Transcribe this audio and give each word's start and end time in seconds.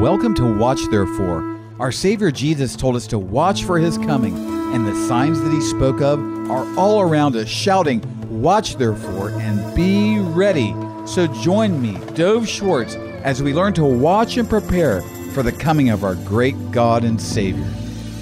Welcome 0.00 0.34
to 0.34 0.58
Watch 0.58 0.90
Therefore. 0.90 1.58
Our 1.80 1.90
Savior 1.90 2.30
Jesus 2.30 2.76
told 2.76 2.96
us 2.96 3.06
to 3.06 3.18
watch 3.18 3.64
for 3.64 3.78
his 3.78 3.96
coming, 3.96 4.36
and 4.74 4.86
the 4.86 4.94
signs 5.08 5.40
that 5.40 5.50
he 5.50 5.60
spoke 5.62 6.02
of 6.02 6.20
are 6.50 6.78
all 6.78 7.00
around 7.00 7.34
us, 7.34 7.48
shouting, 7.48 8.02
Watch 8.28 8.76
therefore 8.76 9.30
and 9.30 9.74
be 9.74 10.18
ready. 10.18 10.74
So 11.06 11.26
join 11.42 11.80
me, 11.80 11.98
Dove 12.14 12.46
Schwartz, 12.46 12.94
as 13.24 13.42
we 13.42 13.54
learn 13.54 13.72
to 13.72 13.84
watch 13.86 14.36
and 14.36 14.48
prepare 14.48 15.00
for 15.32 15.42
the 15.42 15.50
coming 15.50 15.88
of 15.88 16.04
our 16.04 16.14
great 16.14 16.70
God 16.70 17.02
and 17.02 17.20
Savior, 17.20 17.66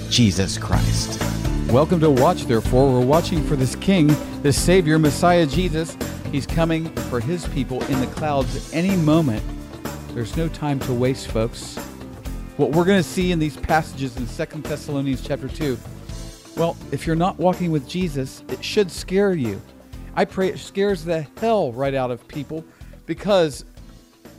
Jesus 0.09 0.57
Christ. 0.57 1.21
Welcome 1.69 1.99
to 1.99 2.09
Watch 2.09 2.45
Therefore. 2.45 2.89
We're 2.93 3.05
watching 3.05 3.45
for 3.45 3.57
this 3.57 3.75
King, 3.75 4.15
this 4.43 4.57
Savior, 4.57 4.97
Messiah 4.97 5.45
Jesus. 5.45 5.97
He's 6.31 6.47
coming 6.47 6.87
for 7.09 7.19
his 7.19 7.45
people 7.49 7.83
in 7.83 7.99
the 7.99 8.07
clouds 8.07 8.73
any 8.73 8.95
moment. 8.95 9.43
There's 10.15 10.37
no 10.37 10.47
time 10.47 10.79
to 10.79 10.93
waste, 10.93 11.27
folks. 11.27 11.75
What 12.55 12.71
we're 12.71 12.85
going 12.85 13.03
to 13.03 13.07
see 13.07 13.33
in 13.33 13.37
these 13.37 13.57
passages 13.57 14.15
in 14.15 14.25
Second 14.25 14.63
Thessalonians 14.63 15.21
chapter 15.21 15.49
2, 15.49 15.77
well, 16.55 16.77
if 16.93 17.05
you're 17.05 17.17
not 17.17 17.37
walking 17.37 17.69
with 17.69 17.85
Jesus, 17.85 18.41
it 18.47 18.63
should 18.63 18.89
scare 18.89 19.33
you. 19.33 19.61
I 20.15 20.23
pray 20.23 20.47
it 20.47 20.57
scares 20.57 21.03
the 21.03 21.27
hell 21.41 21.73
right 21.73 21.93
out 21.93 22.11
of 22.11 22.25
people 22.29 22.63
because 23.05 23.65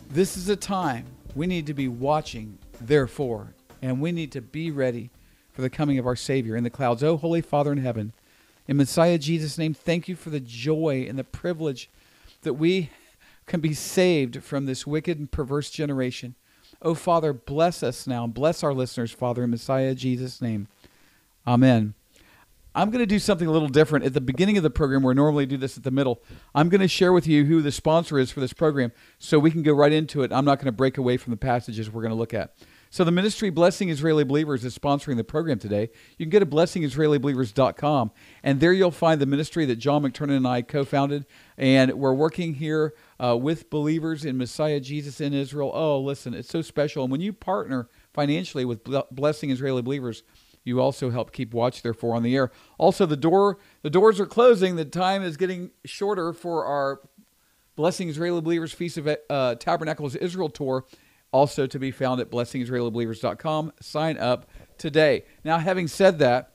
this 0.09 0.39
is 0.39 0.49
a 0.49 0.57
time 0.57 1.05
we 1.35 1.47
need 1.47 1.67
to 1.67 1.75
be 1.75 1.89
watching, 1.89 2.57
therefore, 2.81 3.53
and 3.83 4.01
we 4.01 4.13
need 4.13 4.33
to 4.33 4.41
be 4.41 4.71
ready 4.71 5.11
for 5.53 5.61
the 5.61 5.69
coming 5.69 5.99
of 5.99 6.07
our 6.07 6.17
Savior 6.17 6.57
in 6.57 6.65
the 6.65 6.71
clouds. 6.71 7.05
Oh, 7.05 7.19
Holy 7.19 7.43
Father 7.43 7.71
in 7.71 7.79
heaven, 7.79 8.15
in 8.67 8.79
Messiah 8.79 9.19
Jesus' 9.19 9.59
name, 9.59 9.75
thank 9.75 10.09
you 10.09 10.17
for 10.17 10.31
the 10.31 10.41
joy 10.41 11.05
and 11.07 11.19
the 11.19 11.23
privilege 11.23 11.91
that 12.45 12.55
we 12.55 12.89
can 13.47 13.61
be 13.61 13.75
saved 13.75 14.43
from 14.43 14.67
this 14.67 14.87
wicked 14.87 15.19
and 15.19 15.31
perverse 15.31 15.71
generation. 15.71 16.35
Oh, 16.83 16.95
Father, 16.95 17.33
bless 17.33 17.83
us 17.83 18.07
now. 18.07 18.27
Bless 18.27 18.63
our 18.63 18.75
listeners, 18.75 19.13
Father, 19.13 19.45
in 19.45 19.51
Messiah 19.51 19.95
Jesus' 19.95 20.43
name. 20.43 20.69
Amen. 21.47 21.95
I'm 22.75 22.91
going 22.91 23.01
to 23.01 23.07
do 23.07 23.19
something 23.19 23.49
a 23.49 23.51
little 23.51 23.69
different 23.69 24.05
at 24.05 24.13
the 24.13 24.21
beginning 24.21 24.59
of 24.59 24.63
the 24.63 24.69
program 24.69 25.03
where 25.03 25.15
normally 25.15 25.47
do 25.47 25.57
this 25.57 25.79
at 25.79 25.85
the 25.85 25.91
middle. 25.91 26.21
I'm 26.55 26.69
going 26.69 26.83
to 26.83 26.89
share 26.89 27.13
with 27.13 27.27
you 27.27 27.47
who 27.47 27.63
the 27.63 27.73
sponsor 27.73 28.19
is 28.19 28.31
for 28.31 28.41
this 28.41 28.53
program 28.53 28.93
so 29.19 29.39
we 29.39 29.51
can 29.51 29.63
go 29.63 29.73
right 29.73 29.93
into 29.93 30.23
it. 30.23 30.31
I'm 30.31 30.45
not 30.45 30.59
going 30.59 30.67
to 30.67 30.73
break 30.73 30.99
away 30.99 31.17
from 31.17 31.31
the 31.31 31.39
passages 31.39 31.91
we're 31.91 32.03
going 32.03 32.11
to 32.11 32.19
look 32.19 32.35
at. 32.35 32.55
So 32.97 33.05
the 33.05 33.13
ministry 33.13 33.51
Blessing 33.51 33.91
Israeli 33.91 34.25
Believers 34.25 34.65
is 34.65 34.75
sponsoring 34.79 35.19
the 35.19 35.23
program 35.23 35.59
today. 35.59 35.91
You 36.17 36.25
can 36.25 36.31
go 36.31 36.39
to 36.39 36.47
blessingisraelibelievers.com 36.47 38.11
and 38.43 38.59
there 38.59 38.73
you'll 38.73 38.91
find 38.91 39.21
the 39.21 39.27
ministry 39.27 39.67
that 39.67 39.77
John 39.77 40.03
McTernan 40.03 40.39
and 40.39 40.49
I 40.49 40.63
co-founded 40.63 41.27
and 41.59 41.93
we're 41.93 42.15
working 42.15 42.55
here 42.55 42.95
uh, 43.23 43.37
with 43.37 43.69
believers 43.69 44.25
in 44.25 44.39
Messiah 44.39 44.81
Jesus 44.81 45.21
in 45.21 45.35
Israel. 45.35 45.73
Oh, 45.75 46.01
listen, 46.01 46.33
it's 46.33 46.49
so 46.49 46.63
special. 46.63 47.05
And 47.05 47.13
when 47.13 47.21
you 47.21 47.35
partner 47.35 47.91
financially 48.15 48.65
with 48.65 48.83
Blessing 49.11 49.51
Israeli 49.51 49.83
Believers, 49.83 50.23
you 50.65 50.81
also 50.81 51.11
help 51.11 51.33
keep 51.33 51.53
watch 51.53 51.83
therefore 51.83 52.17
on 52.17 52.23
the 52.23 52.35
air. 52.35 52.51
Also, 52.79 53.05
the 53.05 53.15
door 53.15 53.59
the 53.83 53.91
doors 53.91 54.19
are 54.21 54.25
closing. 54.25 54.77
The 54.77 54.87
time 54.87 55.23
is 55.23 55.37
getting 55.37 55.71
shorter 55.85 56.33
for 56.33 56.65
our 56.65 57.03
Blessing 57.77 58.09
Israeli 58.09 58.41
Believers 58.41 58.73
Feast 58.73 58.97
of 58.97 59.07
uh, 59.29 59.57
Tabernacles 59.57 60.17
Israel 60.17 60.49
tour 60.49 60.87
also 61.33 61.67
to 61.67 61.79
be 61.79 61.91
found 61.91 62.21
at 62.21 62.31
blessingisraelibelievers.com. 62.31 63.73
Sign 63.81 64.19
up 64.19 64.49
today. 64.79 65.25
Now, 65.45 65.59
having 65.59 65.89
said 65.89 66.19
that, 66.21 66.53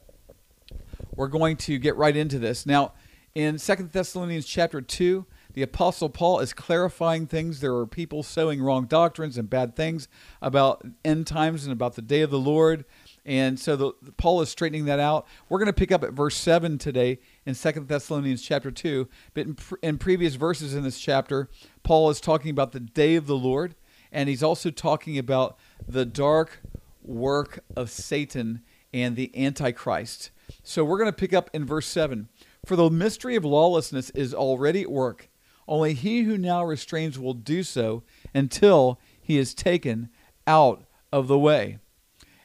we're 1.15 1.27
going 1.27 1.57
to 1.57 1.77
get 1.77 1.95
right 1.95 2.15
into 2.15 2.39
this. 2.39 2.65
Now, 2.65 2.93
in 3.33 3.57
Second 3.57 3.91
Thessalonians 3.91 4.45
chapter 4.45 4.81
2, 4.81 5.25
the 5.53 5.61
Apostle 5.61 6.09
Paul 6.09 6.39
is 6.39 6.53
clarifying 6.53 7.27
things. 7.27 7.59
There 7.59 7.75
are 7.75 7.85
people 7.85 8.23
sowing 8.23 8.61
wrong 8.61 8.85
doctrines 8.85 9.37
and 9.37 9.49
bad 9.49 9.75
things 9.75 10.07
about 10.41 10.85
end 11.03 11.27
times 11.27 11.63
and 11.63 11.73
about 11.73 11.95
the 11.95 12.01
day 12.01 12.21
of 12.21 12.29
the 12.29 12.39
Lord. 12.39 12.85
And 13.25 13.59
so 13.59 13.75
the, 13.75 13.91
Paul 14.17 14.41
is 14.41 14.49
straightening 14.49 14.85
that 14.85 14.99
out. 14.99 15.27
We're 15.49 15.59
going 15.59 15.67
to 15.67 15.73
pick 15.73 15.91
up 15.91 16.03
at 16.03 16.13
verse 16.13 16.35
7 16.35 16.77
today 16.77 17.19
in 17.45 17.53
Second 17.53 17.87
Thessalonians 17.87 18.41
chapter 18.41 18.71
2. 18.71 19.07
But 19.33 19.47
in, 19.47 19.57
in 19.83 19.97
previous 19.97 20.35
verses 20.35 20.73
in 20.73 20.83
this 20.83 20.99
chapter, 20.99 21.49
Paul 21.83 22.09
is 22.09 22.21
talking 22.21 22.51
about 22.51 22.71
the 22.71 22.79
day 22.79 23.15
of 23.15 23.27
the 23.27 23.37
Lord 23.37 23.75
and 24.11 24.29
he's 24.29 24.43
also 24.43 24.69
talking 24.69 25.17
about 25.17 25.57
the 25.87 26.05
dark 26.05 26.61
work 27.03 27.63
of 27.75 27.89
Satan 27.89 28.61
and 28.93 29.15
the 29.15 29.31
Antichrist. 29.35 30.31
So 30.63 30.83
we're 30.83 30.97
going 30.97 31.11
to 31.11 31.17
pick 31.17 31.33
up 31.33 31.49
in 31.53 31.65
verse 31.65 31.87
7. 31.87 32.27
For 32.65 32.75
the 32.75 32.89
mystery 32.89 33.35
of 33.35 33.45
lawlessness 33.45 34.09
is 34.11 34.33
already 34.33 34.83
at 34.83 34.91
work. 34.91 35.29
Only 35.67 35.93
he 35.93 36.23
who 36.23 36.37
now 36.37 36.63
restrains 36.63 37.17
will 37.17 37.33
do 37.33 37.63
so 37.63 38.03
until 38.33 38.99
he 39.21 39.37
is 39.37 39.53
taken 39.53 40.09
out 40.45 40.83
of 41.11 41.27
the 41.27 41.39
way. 41.39 41.79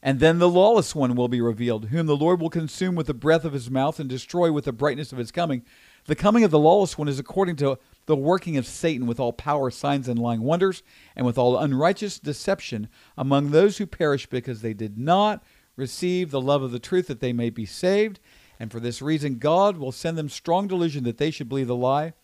And 0.02 0.20
then 0.20 0.38
the 0.38 0.48
lawless 0.48 0.94
one 0.94 1.16
will 1.16 1.26
be 1.26 1.40
revealed, 1.40 1.86
whom 1.86 2.06
the 2.06 2.16
Lord 2.16 2.40
will 2.40 2.50
consume 2.50 2.94
with 2.94 3.08
the 3.08 3.14
breath 3.14 3.44
of 3.44 3.52
his 3.52 3.70
mouth 3.70 3.98
and 3.98 4.08
destroy 4.08 4.52
with 4.52 4.66
the 4.66 4.72
brightness 4.72 5.10
of 5.10 5.18
his 5.18 5.32
coming. 5.32 5.64
The 6.04 6.14
coming 6.14 6.44
of 6.44 6.52
the 6.52 6.58
lawless 6.60 6.96
one 6.96 7.08
is 7.08 7.18
according 7.18 7.56
to 7.56 7.78
the 8.06 8.16
working 8.16 8.56
of 8.56 8.66
Satan 8.66 9.06
with 9.06 9.20
all 9.20 9.32
power, 9.32 9.70
signs, 9.70 10.08
and 10.08 10.18
lying 10.18 10.42
wonders, 10.42 10.82
and 11.14 11.26
with 11.26 11.36
all 11.36 11.58
unrighteous 11.58 12.18
deception 12.18 12.88
among 13.16 13.50
those 13.50 13.78
who 13.78 13.86
perish 13.86 14.26
because 14.26 14.62
they 14.62 14.74
did 14.74 14.96
not 14.96 15.44
receive 15.76 16.30
the 16.30 16.40
love 16.40 16.62
of 16.62 16.72
the 16.72 16.78
truth 16.78 17.06
that 17.08 17.20
they 17.20 17.32
may 17.32 17.50
be 17.50 17.66
saved. 17.66 18.18
And 18.58 18.72
for 18.72 18.80
this 18.80 19.02
reason, 19.02 19.38
God 19.38 19.76
will 19.76 19.92
send 19.92 20.16
them 20.16 20.28
strong 20.28 20.66
delusion 20.66 21.04
that 21.04 21.18
they 21.18 21.30
should 21.30 21.48
believe 21.48 21.66
the 21.66 21.76
lie, 21.76 22.14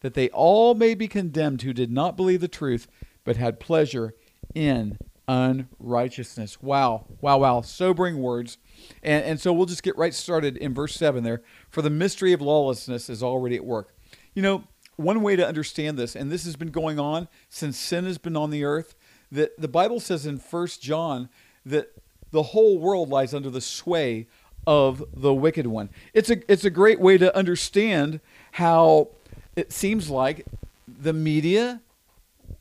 that 0.00 0.14
they 0.14 0.28
all 0.30 0.74
may 0.74 0.94
be 0.94 1.08
condemned 1.08 1.62
who 1.62 1.72
did 1.72 1.90
not 1.90 2.16
believe 2.16 2.40
the 2.40 2.48
truth, 2.48 2.86
but 3.24 3.36
had 3.36 3.60
pleasure 3.60 4.14
in 4.54 4.98
unrighteousness. 5.26 6.60
Wow, 6.62 7.06
wow, 7.20 7.38
wow. 7.38 7.60
Sobering 7.60 8.18
words. 8.18 8.58
And, 9.02 9.24
and 9.24 9.40
so 9.40 9.52
we'll 9.52 9.66
just 9.66 9.82
get 9.82 9.96
right 9.96 10.14
started 10.14 10.56
in 10.56 10.74
verse 10.74 10.94
7 10.94 11.22
there. 11.22 11.42
For 11.68 11.82
the 11.82 11.90
mystery 11.90 12.32
of 12.32 12.40
lawlessness 12.40 13.08
is 13.10 13.22
already 13.22 13.56
at 13.56 13.64
work. 13.64 13.94
You 14.34 14.42
know, 14.42 14.64
one 15.00 15.22
way 15.22 15.36
to 15.36 15.46
understand 15.46 15.98
this, 15.98 16.14
and 16.14 16.30
this 16.30 16.44
has 16.44 16.56
been 16.56 16.70
going 16.70 16.98
on 16.98 17.28
since 17.48 17.78
sin 17.78 18.04
has 18.04 18.18
been 18.18 18.36
on 18.36 18.50
the 18.50 18.64
earth, 18.64 18.94
that 19.32 19.58
the 19.60 19.68
Bible 19.68 20.00
says 20.00 20.26
in 20.26 20.38
First 20.38 20.82
John 20.82 21.28
that 21.64 21.92
the 22.30 22.42
whole 22.42 22.78
world 22.78 23.08
lies 23.08 23.34
under 23.34 23.50
the 23.50 23.60
sway 23.60 24.26
of 24.66 25.04
the 25.14 25.34
wicked 25.34 25.66
one. 25.66 25.90
It's 26.12 26.30
a 26.30 26.52
it's 26.52 26.64
a 26.64 26.70
great 26.70 27.00
way 27.00 27.18
to 27.18 27.34
understand 27.34 28.20
how 28.52 29.08
it 29.56 29.72
seems 29.72 30.10
like 30.10 30.46
the 30.86 31.12
media 31.12 31.80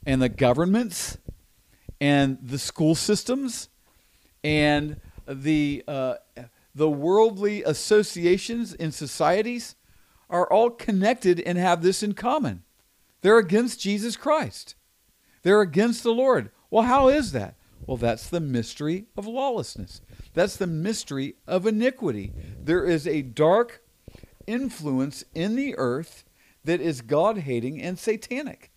and 0.06 0.22
the 0.22 0.30
governments 0.30 1.18
and 2.00 2.38
the 2.42 2.58
school 2.58 2.96
systems 2.96 3.70
and 4.44 5.00
the 5.28 5.84
uh, 5.88 6.16
the 6.74 6.90
worldly 6.90 7.64
associations 7.64 8.74
in 8.74 8.92
societies 8.92 9.76
are 10.30 10.52
all 10.52 10.70
connected 10.70 11.40
and 11.40 11.58
have 11.58 11.82
this 11.82 12.04
in 12.04 12.14
common. 12.14 12.64
They're 13.22 13.38
against 13.38 13.82
Jesus 13.82 14.16
Christ. 14.16 14.76
They're 15.44 15.62
against 15.62 16.04
the 16.04 16.14
Lord. 16.14 16.52
Well, 16.70 16.84
how 16.84 17.10
is 17.10 17.32
that? 17.32 17.56
Well, 17.86 17.98
that's 17.98 18.30
the 18.30 18.40
mystery 18.40 19.06
of 19.18 19.26
lawlessness. 19.26 20.02
That's 20.34 20.58
the 20.58 20.68
mystery 20.68 21.36
of 21.48 21.66
iniquity. 21.66 22.34
There 22.62 22.86
is 22.86 23.08
a 23.08 23.22
dark 23.24 23.84
influence 24.46 25.24
in 25.34 25.56
the 25.56 25.76
earth 25.78 26.24
that 26.64 26.82
is 26.82 27.02
God 27.02 27.40
hating 27.40 27.82
and 27.82 27.98
satanic. 27.98 28.72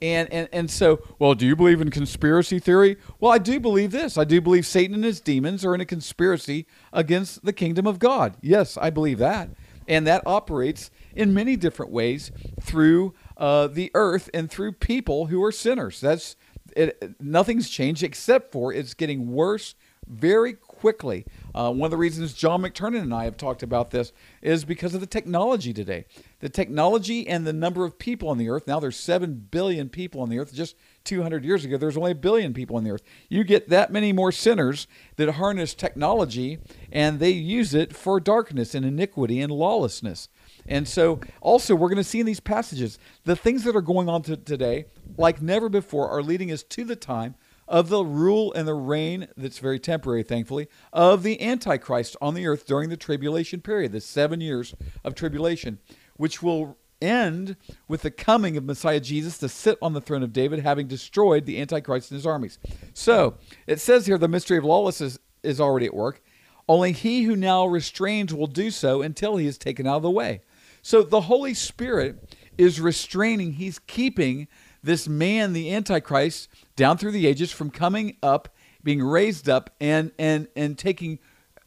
And, 0.00 0.30
and, 0.32 0.48
and 0.52 0.70
so, 0.70 1.02
well, 1.18 1.34
do 1.34 1.46
you 1.46 1.56
believe 1.56 1.80
in 1.80 1.90
conspiracy 1.90 2.58
theory? 2.58 2.96
Well, 3.20 3.32
I 3.32 3.38
do 3.38 3.60
believe 3.60 3.90
this. 3.90 4.18
I 4.18 4.24
do 4.24 4.40
believe 4.40 4.66
Satan 4.66 4.94
and 4.94 5.04
his 5.04 5.20
demons 5.20 5.64
are 5.64 5.74
in 5.74 5.80
a 5.80 5.86
conspiracy 5.86 6.66
against 6.92 7.44
the 7.44 7.52
kingdom 7.52 7.86
of 7.86 7.98
God. 7.98 8.36
Yes, 8.40 8.76
I 8.76 8.90
believe 8.90 9.18
that. 9.18 9.50
And 9.86 10.06
that 10.06 10.22
operates 10.26 10.90
in 11.14 11.34
many 11.34 11.56
different 11.56 11.92
ways 11.92 12.30
through 12.60 13.14
uh, 13.36 13.66
the 13.66 13.90
earth 13.94 14.30
and 14.32 14.50
through 14.50 14.72
people 14.72 15.26
who 15.26 15.42
are 15.42 15.52
sinners. 15.52 16.00
That's 16.00 16.36
it, 16.76 17.20
nothing's 17.20 17.68
changed 17.68 18.02
except 18.02 18.52
for 18.52 18.72
it's 18.72 18.94
getting 18.94 19.32
worse 19.32 19.74
very 20.06 20.52
quickly. 20.52 21.24
Uh, 21.54 21.72
one 21.72 21.86
of 21.86 21.90
the 21.90 21.96
reasons 21.96 22.34
John 22.34 22.62
McTernan 22.62 23.02
and 23.02 23.14
I 23.14 23.24
have 23.24 23.36
talked 23.36 23.62
about 23.62 23.90
this 23.90 24.12
is 24.42 24.64
because 24.64 24.94
of 24.94 25.00
the 25.00 25.06
technology 25.06 25.72
today. 25.72 26.06
The 26.40 26.48
technology 26.48 27.26
and 27.26 27.46
the 27.46 27.52
number 27.52 27.84
of 27.84 27.98
people 27.98 28.28
on 28.28 28.38
the 28.38 28.48
earth. 28.48 28.66
Now 28.66 28.80
there's 28.80 28.96
7 28.96 29.48
billion 29.50 29.88
people 29.88 30.20
on 30.20 30.28
the 30.28 30.38
earth. 30.38 30.52
Just 30.52 30.76
200 31.04 31.44
years 31.44 31.64
ago, 31.64 31.76
there's 31.76 31.96
only 31.96 32.12
a 32.12 32.16
billion 32.16 32.54
people 32.54 32.76
on 32.76 32.84
the 32.84 32.90
earth. 32.90 33.02
You 33.28 33.44
get 33.44 33.68
that 33.68 33.92
many 33.92 34.12
more 34.12 34.32
sinners 34.32 34.86
that 35.16 35.34
harness 35.34 35.74
technology 35.74 36.58
and 36.90 37.20
they 37.20 37.30
use 37.30 37.74
it 37.74 37.94
for 37.94 38.20
darkness 38.20 38.74
and 38.74 38.84
iniquity 38.84 39.40
and 39.40 39.52
lawlessness. 39.52 40.28
And 40.66 40.88
so, 40.88 41.20
also, 41.40 41.74
we're 41.74 41.88
going 41.88 41.96
to 41.98 42.04
see 42.04 42.20
in 42.20 42.26
these 42.26 42.40
passages 42.40 42.98
the 43.24 43.36
things 43.36 43.64
that 43.64 43.76
are 43.76 43.82
going 43.82 44.08
on 44.08 44.22
to 44.22 44.36
today, 44.36 44.86
like 45.18 45.42
never 45.42 45.68
before, 45.68 46.08
are 46.08 46.22
leading 46.22 46.50
us 46.50 46.62
to 46.62 46.84
the 46.84 46.96
time 46.96 47.34
of 47.68 47.88
the 47.88 48.04
rule 48.04 48.52
and 48.54 48.66
the 48.68 48.74
reign 48.74 49.28
that's 49.36 49.58
very 49.58 49.78
temporary, 49.78 50.22
thankfully, 50.22 50.68
of 50.92 51.22
the 51.22 51.40
Antichrist 51.40 52.16
on 52.20 52.34
the 52.34 52.46
earth 52.46 52.66
during 52.66 52.88
the 52.88 52.96
tribulation 52.96 53.60
period, 53.60 53.92
the 53.92 54.00
seven 54.00 54.40
years 54.40 54.74
of 55.02 55.14
tribulation, 55.14 55.78
which 56.16 56.42
will 56.42 56.76
end 57.04 57.56
with 57.86 58.02
the 58.02 58.10
coming 58.10 58.56
of 58.56 58.64
Messiah 58.64 59.00
Jesus 59.00 59.38
to 59.38 59.48
sit 59.48 59.78
on 59.82 59.92
the 59.92 60.00
throne 60.00 60.22
of 60.22 60.32
David, 60.32 60.60
having 60.60 60.86
destroyed 60.86 61.46
the 61.46 61.60
Antichrist 61.60 62.10
and 62.10 62.16
his 62.16 62.26
armies. 62.26 62.58
So 62.94 63.34
it 63.66 63.80
says 63.80 64.06
here 64.06 64.18
the 64.18 64.28
mystery 64.28 64.58
of 64.58 64.64
lawlessness 64.64 65.18
is 65.42 65.60
already 65.60 65.86
at 65.86 65.94
work. 65.94 66.22
Only 66.68 66.92
he 66.92 67.24
who 67.24 67.36
now 67.36 67.66
restrains 67.66 68.32
will 68.32 68.46
do 68.46 68.70
so 68.70 69.02
until 69.02 69.36
he 69.36 69.46
is 69.46 69.58
taken 69.58 69.86
out 69.86 69.96
of 69.96 70.02
the 70.02 70.10
way. 70.10 70.40
So 70.82 71.02
the 71.02 71.22
Holy 71.22 71.54
Spirit 71.54 72.34
is 72.56 72.80
restraining, 72.80 73.54
he's 73.54 73.78
keeping 73.78 74.48
this 74.82 75.08
man, 75.08 75.52
the 75.54 75.74
Antichrist, 75.74 76.48
down 76.76 76.98
through 76.98 77.12
the 77.12 77.26
ages 77.26 77.50
from 77.50 77.70
coming 77.70 78.16
up, 78.22 78.54
being 78.82 79.02
raised 79.02 79.48
up, 79.48 79.70
and 79.80 80.12
and 80.18 80.46
and 80.54 80.76
taking 80.76 81.18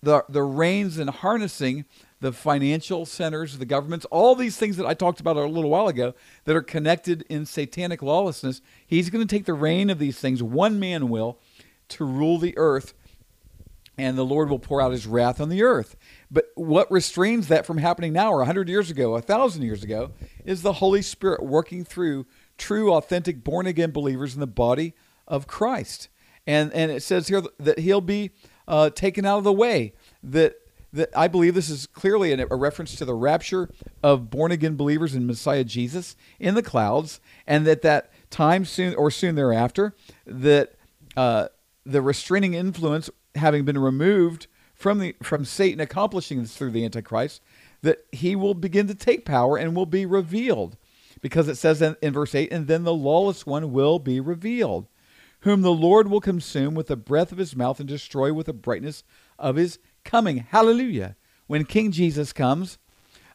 the 0.01 0.23
the 0.29 0.43
reins 0.43 0.97
and 0.99 1.09
harnessing 1.09 1.85
the 2.19 2.31
financial 2.31 3.05
centers, 3.05 3.57
the 3.57 3.65
governments, 3.65 4.05
all 4.05 4.35
these 4.35 4.57
things 4.57 4.77
that 4.77 4.87
I 4.87 4.93
talked 4.93 5.19
about 5.19 5.37
a 5.37 5.45
little 5.45 5.69
while 5.69 5.87
ago 5.87 6.13
that 6.45 6.55
are 6.55 6.61
connected 6.61 7.23
in 7.29 7.45
satanic 7.45 8.01
lawlessness. 8.01 8.61
He's 8.85 9.09
going 9.09 9.25
to 9.25 9.35
take 9.35 9.45
the 9.45 9.53
reign 9.53 9.89
of 9.89 9.99
these 9.99 10.17
things, 10.19 10.41
one 10.41 10.79
man 10.79 11.09
will, 11.09 11.39
to 11.89 12.05
rule 12.05 12.37
the 12.37 12.57
earth, 12.57 12.93
and 13.99 14.17
the 14.17 14.25
Lord 14.25 14.49
will 14.49 14.59
pour 14.59 14.81
out 14.81 14.91
his 14.91 15.07
wrath 15.07 15.39
on 15.39 15.49
the 15.49 15.63
earth. 15.63 15.95
But 16.29 16.49
what 16.55 16.91
restrains 16.91 17.47
that 17.47 17.65
from 17.65 17.77
happening 17.77 18.13
now, 18.13 18.31
or 18.31 18.41
a 18.41 18.45
hundred 18.45 18.69
years 18.69 18.89
ago, 18.89 19.15
a 19.15 19.21
thousand 19.21 19.63
years 19.63 19.83
ago, 19.83 20.11
is 20.45 20.61
the 20.61 20.73
Holy 20.73 21.01
Spirit 21.01 21.43
working 21.43 21.83
through 21.83 22.25
true, 22.57 22.93
authentic, 22.93 23.43
born 23.43 23.67
again 23.67 23.91
believers 23.91 24.33
in 24.33 24.39
the 24.39 24.47
body 24.47 24.93
of 25.27 25.47
Christ. 25.47 26.09
And, 26.45 26.71
and 26.73 26.91
it 26.91 27.03
says 27.03 27.27
here 27.27 27.43
that 27.59 27.79
he'll 27.79 28.01
be 28.01 28.31
uh, 28.67 28.89
taken 28.89 29.25
out 29.25 29.39
of 29.39 29.43
the 29.43 29.53
way, 29.53 29.93
that 30.23 30.55
that 30.93 31.09
I 31.15 31.27
believe 31.27 31.53
this 31.53 31.69
is 31.69 31.85
clearly 31.85 32.31
a, 32.31 32.45
reference 32.47 32.95
to 32.95 33.05
the 33.05 33.13
rapture 33.13 33.69
of 34.01 34.29
born 34.29 34.51
again 34.51 34.75
believers 34.75 35.15
in 35.15 35.27
Messiah 35.27 35.63
Jesus 35.63 36.15
in 36.39 36.55
the 36.55 36.63
clouds, 36.63 37.19
and 37.45 37.67
that 37.67 37.81
that 37.81 38.11
time 38.29 38.65
soon 38.65 38.95
or 38.95 39.11
soon 39.11 39.35
thereafter, 39.35 39.93
that 40.25 40.75
uh, 41.15 41.47
the 41.85 42.01
restraining 42.01 42.53
influence 42.53 43.09
having 43.35 43.65
been 43.65 43.77
removed 43.77 44.47
from 44.73 44.99
the 44.99 45.15
from 45.21 45.43
Satan 45.43 45.79
accomplishing 45.79 46.41
this 46.41 46.55
through 46.55 46.71
the 46.71 46.85
Antichrist, 46.85 47.41
that 47.81 48.05
he 48.11 48.35
will 48.35 48.53
begin 48.53 48.87
to 48.87 48.95
take 48.95 49.25
power 49.25 49.57
and 49.57 49.75
will 49.75 49.85
be 49.85 50.05
revealed, 50.05 50.77
because 51.21 51.47
it 51.47 51.55
says 51.55 51.81
in, 51.81 51.95
in 52.01 52.13
verse 52.13 52.33
eight, 52.33 52.51
and 52.51 52.67
then 52.67 52.83
the 52.83 52.93
lawless 52.93 53.45
one 53.45 53.71
will 53.71 53.99
be 53.99 54.19
revealed, 54.19 54.87
whom 55.41 55.61
the 55.61 55.71
Lord 55.71 56.09
will 56.09 56.21
consume 56.21 56.75
with 56.75 56.87
the 56.87 56.95
breath 56.95 57.31
of 57.31 57.37
his 57.37 57.55
mouth 57.55 57.79
and 57.79 57.89
destroy 57.89 58.31
with 58.31 58.45
the 58.45 58.53
brightness 58.53 59.03
of 59.37 59.55
his 59.55 59.79
coming. 60.07 60.47
Hallelujah. 60.49 61.15
When 61.45 61.65
King 61.65 61.91
Jesus 61.91 62.33
comes, 62.33 62.79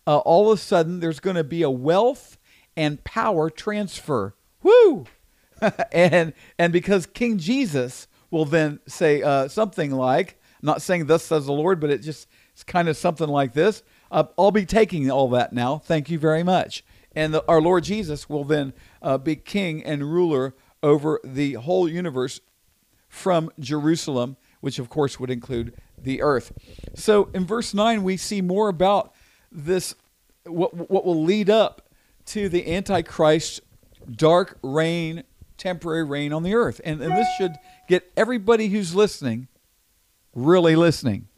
uh, 0.07 0.19
all 0.19 0.51
of 0.51 0.59
a 0.59 0.61
sudden 0.61 0.99
there's 0.99 1.21
going 1.21 1.37
to 1.37 1.45
be 1.45 1.63
a 1.63 1.71
wealth 1.71 2.39
and 2.77 3.03
power 3.05 3.49
transfer. 3.49 4.35
Woo! 4.63 5.07
and 5.93 6.33
and 6.59 6.73
because 6.73 7.07
King 7.07 7.39
Jesus 7.39 8.09
will 8.31 8.45
then 8.45 8.81
say 8.89 9.23
uh, 9.23 9.47
something 9.47 9.93
like, 9.93 10.41
not 10.63 10.83
saying 10.83 11.07
thus 11.07 11.25
says 11.25 11.47
the 11.47 11.53
Lord, 11.53 11.79
but 11.79 11.91
it 11.91 11.99
just 11.99 12.27
it's 12.53 12.65
kind 12.65 12.89
of 12.89 12.97
something 12.97 13.29
like 13.29 13.53
this. 13.53 13.83
Uh, 14.11 14.25
I'll 14.37 14.51
be 14.51 14.67
taking 14.67 15.11
all 15.11 15.29
that 15.31 15.53
now. 15.53 15.79
Thank 15.79 16.11
you 16.11 16.19
very 16.19 16.43
much. 16.43 16.85
And 17.15 17.35
the, 17.35 17.45
our 17.47 17.61
Lord 17.61 17.85
Jesus 17.85 18.29
will 18.29 18.45
then 18.45 18.73
uh, 19.01 19.19
be 19.19 19.37
king 19.37 19.85
and 19.85 20.13
ruler 20.13 20.55
over 20.83 21.21
the 21.23 21.55
whole 21.55 21.89
universe 21.89 22.41
from 23.09 23.51
Jerusalem, 23.59 24.37
which 24.61 24.79
of 24.79 24.89
course 24.89 25.21
would 25.21 25.31
include 25.31 25.75
the 26.03 26.23
earth. 26.23 26.53
So 26.95 27.31
in 27.35 27.47
verse 27.47 27.75
9, 27.75 28.03
we 28.03 28.17
see 28.17 28.41
more 28.41 28.69
about 28.69 29.13
this, 29.51 29.95
what, 30.45 30.91
what 30.91 31.05
will 31.05 31.23
lead 31.23 31.51
up 31.51 31.89
to 32.27 32.49
the 32.49 32.75
Antichrist 32.75 33.61
dark 34.11 34.59
reign, 34.63 35.25
temporary 35.57 36.05
reign 36.05 36.33
on 36.33 36.43
the 36.43 36.55
earth. 36.55 36.81
And, 36.85 37.01
and 37.01 37.17
this 37.17 37.29
should 37.39 37.53
get 37.89 38.11
everybody 38.17 38.69
who's 38.69 38.95
listening 38.95 39.49
really 40.35 40.77
listening. 40.77 41.29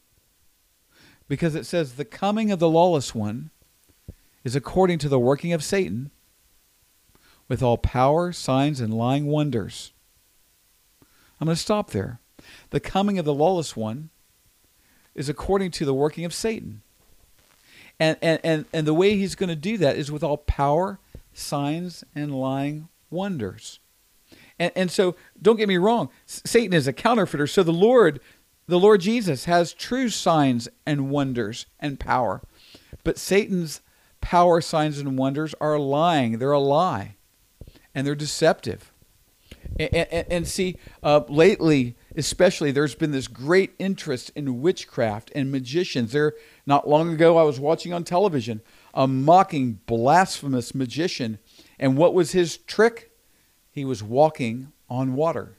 Because 1.26 1.54
it 1.54 1.66
says, 1.66 1.94
the 1.94 2.04
coming 2.04 2.50
of 2.50 2.58
the 2.58 2.68
lawless 2.68 3.14
one 3.14 3.50
is 4.44 4.54
according 4.54 4.98
to 4.98 5.08
the 5.08 5.18
working 5.18 5.52
of 5.52 5.64
Satan 5.64 6.10
with 7.48 7.62
all 7.62 7.78
power, 7.78 8.32
signs, 8.32 8.80
and 8.80 8.92
lying 8.92 9.26
wonders. 9.26 9.92
I'm 11.40 11.46
going 11.46 11.56
to 11.56 11.60
stop 11.60 11.90
there. 11.90 12.20
The 12.70 12.80
coming 12.80 13.18
of 13.18 13.24
the 13.24 13.34
lawless 13.34 13.76
one 13.76 14.10
is 15.14 15.28
according 15.28 15.70
to 15.72 15.84
the 15.84 15.94
working 15.94 16.24
of 16.24 16.34
Satan. 16.34 16.82
And, 18.00 18.16
and, 18.20 18.40
and, 18.42 18.64
and 18.72 18.86
the 18.86 18.94
way 18.94 19.16
he's 19.16 19.34
going 19.34 19.48
to 19.48 19.56
do 19.56 19.78
that 19.78 19.96
is 19.96 20.10
with 20.10 20.24
all 20.24 20.38
power, 20.38 20.98
signs, 21.32 22.04
and 22.14 22.34
lying 22.34 22.88
wonders. 23.10 23.78
And, 24.58 24.72
and 24.74 24.90
so 24.90 25.14
don't 25.40 25.56
get 25.56 25.68
me 25.68 25.76
wrong, 25.76 26.10
Satan 26.26 26.72
is 26.72 26.88
a 26.88 26.92
counterfeiter. 26.92 27.46
So 27.46 27.62
the 27.62 27.72
Lord, 27.72 28.20
the 28.66 28.78
Lord 28.78 29.00
Jesus 29.00 29.44
has 29.44 29.72
true 29.72 30.08
signs 30.08 30.68
and 30.86 31.10
wonders 31.10 31.66
and 31.78 32.00
power. 32.00 32.42
But 33.04 33.18
Satan's 33.18 33.80
power, 34.20 34.60
signs, 34.60 34.98
and 34.98 35.18
wonders 35.18 35.54
are 35.60 35.78
lying. 35.78 36.38
They're 36.38 36.52
a 36.52 36.58
lie. 36.58 37.16
And 37.94 38.06
they're 38.06 38.14
deceptive. 38.14 38.90
And, 39.78 39.94
and, 39.94 40.26
and 40.30 40.48
see, 40.48 40.78
uh, 41.02 41.20
lately, 41.28 41.94
especially 42.16 42.70
there's 42.70 42.94
been 42.94 43.10
this 43.10 43.28
great 43.28 43.74
interest 43.78 44.30
in 44.34 44.60
witchcraft 44.60 45.30
and 45.34 45.50
magicians. 45.50 46.12
There 46.12 46.34
not 46.66 46.88
long 46.88 47.12
ago 47.12 47.36
i 47.36 47.42
was 47.42 47.60
watching 47.60 47.92
on 47.92 48.04
television 48.04 48.60
a 48.92 49.06
mocking 49.06 49.80
blasphemous 49.86 50.74
magician 50.74 51.38
and 51.78 51.96
what 51.96 52.14
was 52.14 52.32
his 52.32 52.56
trick? 52.56 53.10
He 53.70 53.84
was 53.84 54.02
walking 54.02 54.72
on 54.88 55.14
water. 55.14 55.58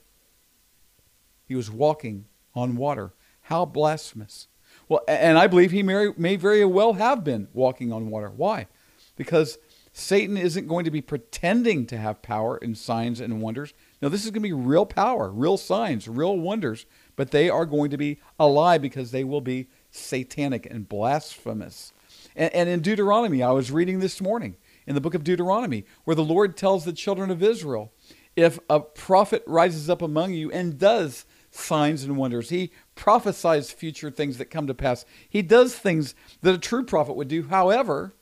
He 1.46 1.56
was 1.56 1.70
walking 1.70 2.26
on 2.54 2.78
water. 2.78 3.14
How 3.42 3.66
blasphemous. 3.66 4.48
Well 4.88 5.04
and 5.08 5.38
i 5.38 5.48
believe 5.48 5.72
he 5.72 5.84
may, 5.84 6.12
may 6.18 6.36
very 6.36 6.64
well 6.66 6.94
have 6.94 7.24
been 7.24 7.48
walking 7.54 7.92
on 7.92 8.10
water. 8.10 8.30
Why? 8.30 8.68
Because 9.16 9.58
satan 9.92 10.38
isn't 10.38 10.68
going 10.68 10.86
to 10.86 10.92
be 10.92 11.02
pretending 11.02 11.86
to 11.88 11.98
have 11.98 12.22
power 12.22 12.58
and 12.58 12.78
signs 12.78 13.22
and 13.22 13.42
wonders 13.42 13.74
now, 14.02 14.10
this 14.10 14.26
is 14.26 14.32
going 14.32 14.44
to 14.44 14.50
be 14.50 14.54
real 14.54 14.86
power, 14.86 15.30
real 15.30 15.58
signs, 15.58 16.08
real 16.08 16.38
wonders, 16.38 16.86
but 17.16 17.32
they 17.32 17.50
are 17.50 17.66
going 17.66 17.90
to 17.92 17.98
be 17.98 18.20
a 18.38 18.46
lie 18.46 18.78
because 18.78 19.12
they 19.12 19.24
will 19.24 19.42
be 19.42 19.68
satanic 19.90 20.66
and 20.70 20.88
blasphemous. 20.88 21.94
And, 22.36 22.54
and 22.54 22.70
in 22.70 22.82
Deuteronomy, 22.82 23.42
I 23.42 23.52
was 23.52 23.72
reading 23.72 24.00
this 24.00 24.20
morning 24.20 24.58
in 24.86 24.96
the 24.96 25.02
book 25.02 25.16
of 25.16 25.24
Deuteronomy, 25.24 25.86
where 26.04 26.16
the 26.16 26.24
Lord 26.24 26.58
tells 26.58 26.84
the 26.84 26.94
children 26.94 27.32
of 27.32 27.42
Israel 27.42 27.94
if 28.36 28.60
a 28.70 28.82
prophet 28.82 29.44
rises 29.48 29.90
up 29.90 30.02
among 30.02 30.34
you 30.34 30.52
and 30.52 30.78
does 30.78 31.26
signs 31.52 32.04
and 32.04 32.18
wonders, 32.18 32.50
he 32.50 32.72
prophesies 32.96 33.72
future 33.72 34.12
things 34.12 34.38
that 34.38 34.52
come 34.52 34.68
to 34.68 34.74
pass, 34.74 35.06
he 35.30 35.42
does 35.42 35.74
things 35.74 36.14
that 36.42 36.54
a 36.54 36.60
true 36.60 36.84
prophet 36.84 37.16
would 37.16 37.30
do. 37.30 37.44
However, 37.44 38.14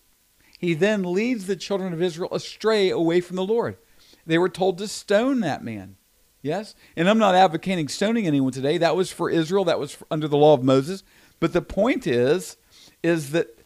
he 0.59 0.75
then 0.75 1.03
leads 1.03 1.47
the 1.47 1.55
children 1.55 1.93
of 1.93 2.01
Israel 2.01 2.31
astray 2.31 2.91
away 2.91 3.21
from 3.21 3.37
the 3.37 3.43
Lord. 3.43 3.77
They 4.25 4.37
were 4.37 4.49
told 4.49 4.77
to 4.77 4.87
stone 4.87 5.41
that 5.41 5.63
man. 5.63 5.97
Yes? 6.41 6.75
And 6.97 7.09
I'm 7.09 7.17
not 7.17 7.35
advocating 7.35 7.87
stoning 7.87 8.27
anyone 8.27 8.51
today. 8.51 8.77
That 8.77 8.95
was 8.95 9.11
for 9.11 9.29
Israel, 9.29 9.65
that 9.65 9.79
was 9.79 9.97
under 10.11 10.27
the 10.27 10.37
law 10.37 10.53
of 10.53 10.63
Moses. 10.63 11.03
But 11.39 11.53
the 11.53 11.61
point 11.61 12.05
is, 12.05 12.57
is 13.01 13.31
that 13.31 13.59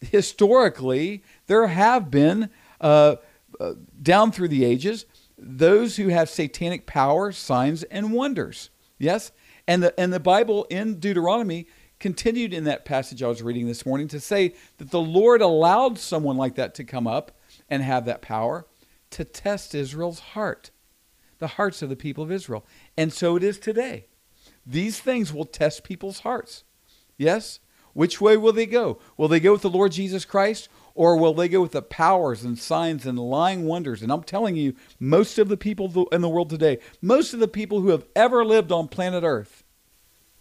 historically, 0.00 1.22
there 1.46 1.68
have 1.68 2.10
been, 2.10 2.50
uh, 2.80 3.16
uh, 3.60 3.74
down 4.02 4.32
through 4.32 4.48
the 4.48 4.64
ages, 4.64 5.06
those 5.38 5.96
who 5.96 6.08
have 6.08 6.28
satanic 6.28 6.86
power, 6.86 7.30
signs, 7.32 7.84
and 7.84 8.12
wonders. 8.12 8.70
Yes? 8.98 9.32
And 9.66 9.82
the, 9.82 9.98
and 9.98 10.12
the 10.12 10.20
Bible 10.20 10.64
in 10.70 10.98
Deuteronomy 10.98 11.66
continued 12.00 12.52
in 12.52 12.64
that 12.64 12.84
passage 12.84 13.22
I 13.22 13.28
was 13.28 13.42
reading 13.42 13.66
this 13.66 13.86
morning 13.86 14.08
to 14.08 14.20
say 14.20 14.54
that 14.78 14.90
the 14.90 15.00
Lord 15.00 15.40
allowed 15.40 15.98
someone 15.98 16.36
like 16.36 16.56
that 16.56 16.74
to 16.74 16.84
come 16.84 17.06
up 17.06 17.32
and 17.70 17.82
have 17.82 18.04
that 18.06 18.22
power 18.22 18.66
to 19.14 19.24
test 19.24 19.74
Israel's 19.74 20.20
heart, 20.20 20.70
the 21.38 21.46
hearts 21.46 21.82
of 21.82 21.88
the 21.88 21.96
people 21.96 22.22
of 22.22 22.32
Israel. 22.32 22.66
And 22.96 23.12
so 23.12 23.36
it 23.36 23.42
is 23.42 23.58
today. 23.58 24.06
These 24.66 25.00
things 25.00 25.32
will 25.32 25.44
test 25.44 25.84
people's 25.84 26.20
hearts. 26.20 26.64
Yes? 27.16 27.60
Which 27.92 28.20
way 28.20 28.36
will 28.36 28.52
they 28.52 28.66
go? 28.66 28.98
Will 29.16 29.28
they 29.28 29.38
go 29.38 29.52
with 29.52 29.62
the 29.62 29.70
Lord 29.70 29.92
Jesus 29.92 30.24
Christ 30.24 30.68
or 30.96 31.16
will 31.16 31.32
they 31.32 31.48
go 31.48 31.62
with 31.62 31.72
the 31.72 31.82
powers 31.82 32.42
and 32.42 32.58
signs 32.58 33.06
and 33.06 33.18
lying 33.18 33.64
wonders? 33.64 34.02
And 34.02 34.10
I'm 34.10 34.24
telling 34.24 34.56
you, 34.56 34.74
most 34.98 35.38
of 35.38 35.48
the 35.48 35.56
people 35.56 36.08
in 36.08 36.20
the 36.20 36.28
world 36.28 36.50
today, 36.50 36.78
most 37.00 37.34
of 37.34 37.40
the 37.40 37.48
people 37.48 37.80
who 37.80 37.90
have 37.90 38.04
ever 38.16 38.44
lived 38.44 38.72
on 38.72 38.88
planet 38.88 39.22
Earth 39.22 39.62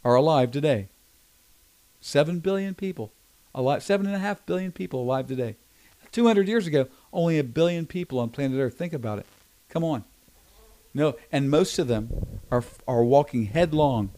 are 0.03 0.15
alive 0.15 0.49
today. 0.49 0.89
Seven 2.01 2.39
billion 2.39 2.73
people 2.73 3.13
alive, 3.53 3.83
seven 3.83 4.07
and 4.07 4.15
a 4.15 4.19
half 4.19 4.45
billion 4.47 4.71
people 4.71 5.01
alive 5.01 5.27
today. 5.27 5.57
200 6.11 6.47
years 6.47 6.67
ago, 6.67 6.87
only 7.13 7.39
a 7.39 7.43
billion 7.43 7.85
people 7.85 8.19
on 8.19 8.29
planet 8.29 8.59
Earth. 8.59 8.73
Think 8.73 8.93
about 8.93 9.19
it. 9.19 9.25
Come 9.69 9.83
on. 9.83 10.03
No, 10.93 11.15
and 11.31 11.49
most 11.49 11.79
of 11.79 11.87
them 11.87 12.39
are, 12.51 12.63
are 12.87 13.03
walking 13.03 13.45
headlong 13.45 14.11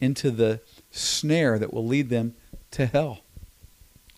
into 0.00 0.30
the 0.30 0.60
snare 0.90 1.58
that 1.58 1.72
will 1.72 1.86
lead 1.86 2.08
them 2.08 2.34
to 2.72 2.86
hell. 2.86 3.20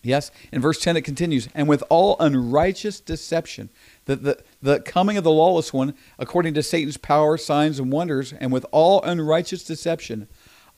Yes, 0.01 0.31
in 0.51 0.61
verse 0.61 0.79
10 0.79 0.95
it 0.95 1.01
continues, 1.01 1.49
and 1.53 1.67
with 1.67 1.83
all 1.89 2.15
unrighteous 2.19 3.01
deception, 3.01 3.69
the, 4.05 4.15
the, 4.15 4.43
the 4.61 4.79
coming 4.79 5.17
of 5.17 5.25
the 5.25 5.31
lawless 5.31 5.73
one, 5.73 5.93
according 6.17 6.53
to 6.53 6.63
Satan's 6.63 6.95
power, 6.97 7.37
signs, 7.37 7.79
and 7.79 7.91
wonders, 7.91 8.31
and 8.33 8.51
with 8.51 8.65
all 8.71 9.01
unrighteous 9.03 9.63
deception 9.65 10.27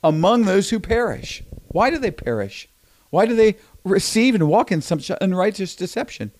among 0.02 0.44
those 0.44 0.70
who 0.70 0.80
perish. 0.80 1.44
Why 1.68 1.88
do 1.88 1.98
they 1.98 2.10
perish? 2.10 2.68
Why 3.10 3.26
do 3.26 3.36
they 3.36 3.56
receive 3.84 4.34
and 4.34 4.48
walk 4.48 4.72
in 4.72 4.82
such 4.82 5.10
unrighteous 5.20 5.76
deception? 5.76 6.32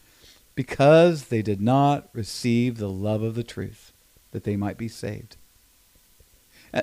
Because 0.55 1.25
they 1.25 1.43
did 1.43 1.61
not 1.61 2.09
receive 2.13 2.77
the 2.77 2.91
love 2.91 3.23
of 3.23 3.35
the 3.35 3.43
truth, 3.43 3.93
that 4.33 4.45
they 4.45 4.57
might 4.57 4.77
be 4.77 4.89
saved. 4.89 5.37
Uh, 6.75 6.83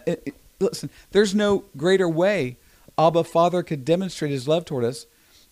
listen, 0.59 0.89
there's 1.11 1.35
no 1.35 1.65
greater 1.77 2.09
way 2.09 2.57
Abba 2.97 3.23
Father 3.23 3.63
could 3.63 3.85
demonstrate 3.85 4.31
his 4.31 4.47
love 4.47 4.65
toward 4.65 4.83
us 4.83 5.05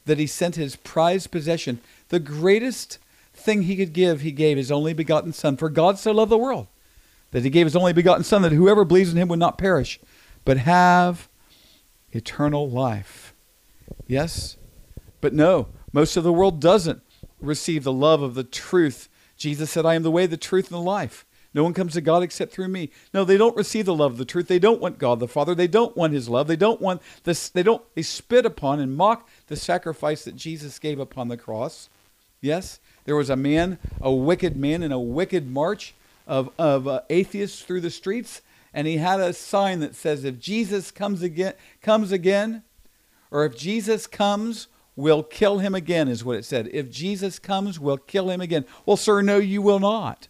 that 0.05 0.19
he 0.19 0.27
sent 0.27 0.55
his 0.55 0.75
prized 0.77 1.31
possession, 1.31 1.79
the 2.09 2.19
greatest 2.19 2.97
thing 3.33 3.63
he 3.63 3.75
could 3.75 3.93
give, 3.93 4.21
he 4.21 4.31
gave 4.31 4.57
his 4.57 4.71
only 4.71 4.93
begotten 4.93 5.31
Son. 5.31 5.55
For 5.55 5.69
God 5.69 5.99
so 5.99 6.11
loved 6.11 6.31
the 6.31 6.37
world 6.37 6.67
that 7.31 7.43
he 7.43 7.49
gave 7.49 7.65
his 7.65 7.75
only 7.75 7.93
begotten 7.93 8.23
Son, 8.23 8.41
that 8.41 8.51
whoever 8.51 8.83
believes 8.83 9.11
in 9.11 9.17
him 9.17 9.27
would 9.27 9.39
not 9.39 9.57
perish, 9.57 9.99
but 10.43 10.57
have 10.57 11.27
eternal 12.11 12.69
life. 12.69 13.33
Yes? 14.07 14.57
But 15.21 15.33
no, 15.33 15.67
most 15.93 16.17
of 16.17 16.23
the 16.23 16.33
world 16.33 16.59
doesn't 16.59 17.01
receive 17.39 17.83
the 17.83 17.93
love 17.93 18.21
of 18.21 18.35
the 18.35 18.43
truth. 18.43 19.09
Jesus 19.35 19.71
said, 19.71 19.85
I 19.85 19.95
am 19.95 20.03
the 20.03 20.11
way, 20.11 20.25
the 20.25 20.37
truth, 20.37 20.67
and 20.67 20.75
the 20.75 20.81
life. 20.81 21.25
No 21.53 21.63
one 21.63 21.73
comes 21.73 21.93
to 21.93 22.01
God 22.01 22.23
except 22.23 22.51
through 22.51 22.67
me. 22.67 22.91
No, 23.13 23.23
they 23.23 23.37
don't 23.37 23.55
receive 23.55 23.85
the 23.85 23.95
love 23.95 24.11
of 24.13 24.17
the 24.17 24.25
truth. 24.25 24.47
They 24.47 24.59
don't 24.59 24.81
want 24.81 24.99
God 24.99 25.19
the 25.19 25.27
Father. 25.27 25.55
They 25.55 25.67
don't 25.67 25.97
want 25.97 26.13
his 26.13 26.29
love. 26.29 26.47
They 26.47 26.55
don't 26.55 26.81
want 26.81 27.01
this 27.23 27.49
they 27.49 27.63
don't 27.63 27.81
they 27.95 28.03
spit 28.03 28.45
upon 28.45 28.79
and 28.79 28.95
mock 28.95 29.27
the 29.47 29.55
sacrifice 29.55 30.23
that 30.25 30.35
Jesus 30.35 30.77
gave 30.77 30.99
upon 30.99 31.29
the 31.29 31.37
cross. 31.37 31.89
Yes, 32.41 32.79
there 33.05 33.15
was 33.15 33.31
a 33.31 33.35
man, 33.35 33.79
a 33.99 34.11
wicked 34.11 34.55
man 34.55 34.83
in 34.83 34.91
a 34.91 34.99
wicked 34.99 35.49
march 35.49 35.95
of 36.27 36.51
of 36.59 36.87
uh, 36.87 37.01
atheists 37.09 37.63
through 37.63 37.81
the 37.81 37.89
streets 37.89 38.41
and 38.73 38.85
he 38.85 38.97
had 38.97 39.19
a 39.19 39.33
sign 39.33 39.79
that 39.79 39.95
says 39.95 40.23
if 40.23 40.37
Jesus 40.37 40.91
comes 40.91 41.23
again 41.23 41.53
comes 41.81 42.11
again 42.11 42.61
or 43.31 43.45
if 43.45 43.57
Jesus 43.57 44.05
comes 44.05 44.67
we'll 44.97 45.23
kill 45.23 45.59
him 45.59 45.73
again 45.73 46.09
is 46.09 46.25
what 46.25 46.35
it 46.35 46.43
said. 46.43 46.69
If 46.73 46.91
Jesus 46.91 47.39
comes, 47.39 47.79
we'll 47.79 47.97
kill 47.97 48.29
him 48.29 48.41
again. 48.41 48.65
Well, 48.85 48.97
sir, 48.97 49.21
no 49.21 49.37
you 49.37 49.61
will 49.61 49.79
not 49.79 50.27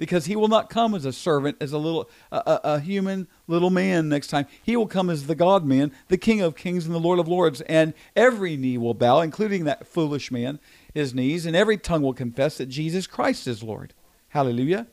because 0.00 0.24
he 0.24 0.34
will 0.34 0.48
not 0.48 0.70
come 0.70 0.94
as 0.94 1.04
a 1.04 1.12
servant, 1.12 1.58
as 1.60 1.72
a 1.72 1.78
little 1.78 2.08
a, 2.32 2.60
a, 2.64 2.80
human 2.80 3.28
little 3.46 3.68
man 3.68 4.08
next 4.08 4.28
time. 4.28 4.46
He 4.62 4.74
will 4.74 4.86
come 4.86 5.10
as 5.10 5.26
the 5.26 5.34
God 5.34 5.66
man, 5.66 5.92
the 6.08 6.16
King 6.16 6.40
of 6.40 6.56
kings 6.56 6.86
and 6.86 6.94
the 6.94 6.98
Lord 6.98 7.18
of 7.18 7.28
lords, 7.28 7.60
and 7.60 7.92
every 8.16 8.56
knee 8.56 8.78
will 8.78 8.94
bow, 8.94 9.20
including 9.20 9.64
that 9.64 9.86
foolish 9.86 10.32
man, 10.32 10.58
his 10.94 11.14
knees, 11.14 11.44
and 11.44 11.54
every 11.54 11.76
tongue 11.76 12.00
will 12.00 12.14
confess 12.14 12.56
that 12.56 12.66
Jesus 12.66 13.06
Christ 13.06 13.46
is 13.46 13.62
Lord. 13.62 13.92
Hallelujah. 14.30 14.86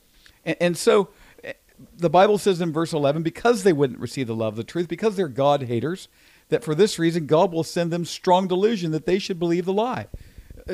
And, 0.43 0.57
and 0.59 0.77
so 0.77 1.07
eh, 1.41 1.53
the 1.95 2.09
Bible 2.09 2.37
says 2.37 2.59
in 2.59 2.73
verse 2.73 2.91
11, 2.91 3.23
because 3.23 3.63
they 3.63 3.73
wouldn't 3.73 3.99
receive 3.99 4.27
the 4.27 4.35
love 4.35 4.53
of 4.53 4.57
the 4.57 4.65
truth, 4.65 4.89
because 4.89 5.15
they're 5.15 5.29
God 5.29 5.63
haters, 5.63 6.09
that 6.49 6.63
for 6.63 6.75
this 6.75 6.97
reason 6.97 7.25
God 7.25 7.51
will 7.51 7.63
send 7.63 7.91
them 7.91 8.05
strong 8.05 8.47
delusion 8.47 8.91
that 8.91 9.05
they 9.05 9.19
should 9.19 9.39
believe 9.39 9.65
the 9.65 9.73
lie. 9.73 10.07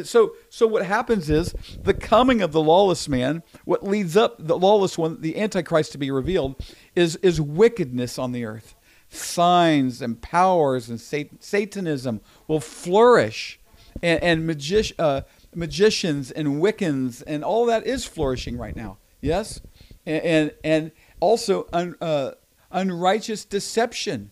So 0.03 0.35
so 0.49 0.65
what 0.65 0.85
happens 0.85 1.29
is 1.29 1.53
the 1.83 1.93
coming 1.93 2.41
of 2.41 2.51
the 2.51 2.61
lawless 2.61 3.07
man 3.07 3.43
what 3.63 3.83
leads 3.83 4.17
up 4.17 4.35
the 4.39 4.57
lawless 4.57 4.97
one 4.97 5.21
the 5.21 5.39
antichrist 5.39 5.91
to 5.91 5.97
be 5.97 6.09
revealed 6.09 6.55
is 6.95 7.15
is 7.17 7.39
wickedness 7.39 8.17
on 8.17 8.31
the 8.31 8.45
earth. 8.45 8.75
Signs 9.09 10.01
and 10.01 10.19
powers 10.19 10.89
and 10.89 10.99
satanism 10.99 12.21
will 12.47 12.59
flourish. 12.59 13.59
And, 14.01 14.49
and 14.49 14.93
uh, 14.97 15.21
magicians 15.53 16.31
and 16.31 16.47
wiccans 16.61 17.21
and 17.27 17.43
all 17.43 17.67
that 17.67 17.85
is 17.85 18.05
flourishing 18.05 18.57
right 18.57 18.75
now. 18.75 18.97
Yes? 19.21 19.61
And 20.05 20.23
and, 20.23 20.51
and 20.63 20.91
also 21.19 21.67
un, 21.71 21.95
uh, 22.01 22.31
unrighteous 22.71 23.45
deception 23.45 24.31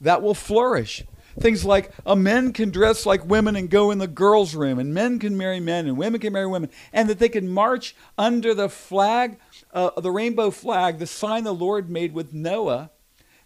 that 0.00 0.22
will 0.22 0.34
flourish 0.34 1.04
Things 1.38 1.64
like 1.64 1.92
a 2.04 2.16
men 2.16 2.52
can 2.52 2.70
dress 2.70 3.06
like 3.06 3.24
women 3.24 3.54
and 3.54 3.70
go 3.70 3.90
in 3.90 3.98
the 3.98 4.08
girls' 4.08 4.54
room, 4.54 4.78
and 4.78 4.92
men 4.92 5.18
can 5.18 5.36
marry 5.36 5.60
men, 5.60 5.86
and 5.86 5.96
women 5.96 6.20
can 6.20 6.32
marry 6.32 6.46
women, 6.46 6.70
and 6.92 7.08
that 7.08 7.18
they 7.18 7.28
can 7.28 7.48
march 7.48 7.94
under 8.18 8.52
the 8.52 8.68
flag, 8.68 9.38
uh, 9.72 9.98
the 10.00 10.10
rainbow 10.10 10.50
flag, 10.50 10.98
the 10.98 11.06
sign 11.06 11.44
the 11.44 11.54
Lord 11.54 11.88
made 11.88 12.12
with 12.12 12.34
Noah, 12.34 12.90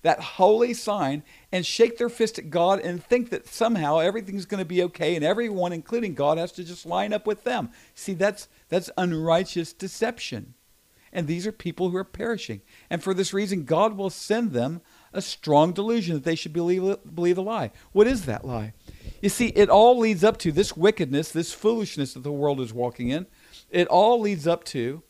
that 0.00 0.20
holy 0.20 0.72
sign, 0.72 1.22
and 1.52 1.66
shake 1.66 1.98
their 1.98 2.08
fist 2.08 2.38
at 2.38 2.50
God 2.50 2.80
and 2.80 3.02
think 3.02 3.30
that 3.30 3.46
somehow 3.46 3.98
everything's 3.98 4.46
going 4.46 4.62
to 4.62 4.64
be 4.64 4.82
okay, 4.84 5.14
and 5.14 5.24
everyone, 5.24 5.72
including 5.72 6.14
God, 6.14 6.38
has 6.38 6.52
to 6.52 6.64
just 6.64 6.86
line 6.86 7.12
up 7.12 7.26
with 7.26 7.44
them. 7.44 7.70
See, 7.94 8.14
that's 8.14 8.48
that's 8.70 8.90
unrighteous 8.96 9.72
deception. 9.72 10.54
And 11.12 11.28
these 11.28 11.46
are 11.46 11.52
people 11.52 11.90
who 11.90 11.96
are 11.96 12.04
perishing. 12.04 12.62
And 12.90 13.02
for 13.02 13.14
this 13.14 13.32
reason, 13.32 13.64
God 13.64 13.96
will 13.96 14.10
send 14.10 14.50
them 14.50 14.80
a 15.14 15.22
strong 15.22 15.72
delusion 15.72 16.14
that 16.14 16.24
they 16.24 16.34
should 16.34 16.52
believe, 16.52 16.96
believe 17.14 17.38
a 17.38 17.42
lie. 17.42 17.70
What 17.92 18.06
is 18.06 18.26
that 18.26 18.44
lie? 18.44 18.74
You 19.22 19.28
see, 19.30 19.48
it 19.48 19.70
all 19.70 19.98
leads 19.98 20.22
up 20.22 20.36
to 20.38 20.52
this 20.52 20.76
wickedness, 20.76 21.32
this 21.32 21.52
foolishness 21.52 22.12
that 22.14 22.22
the 22.22 22.32
world 22.32 22.60
is 22.60 22.74
walking 22.74 23.08
in. 23.08 23.26
It 23.70 23.88
all 23.88 24.20
leads 24.20 24.46
up 24.46 24.64
to 24.64 25.02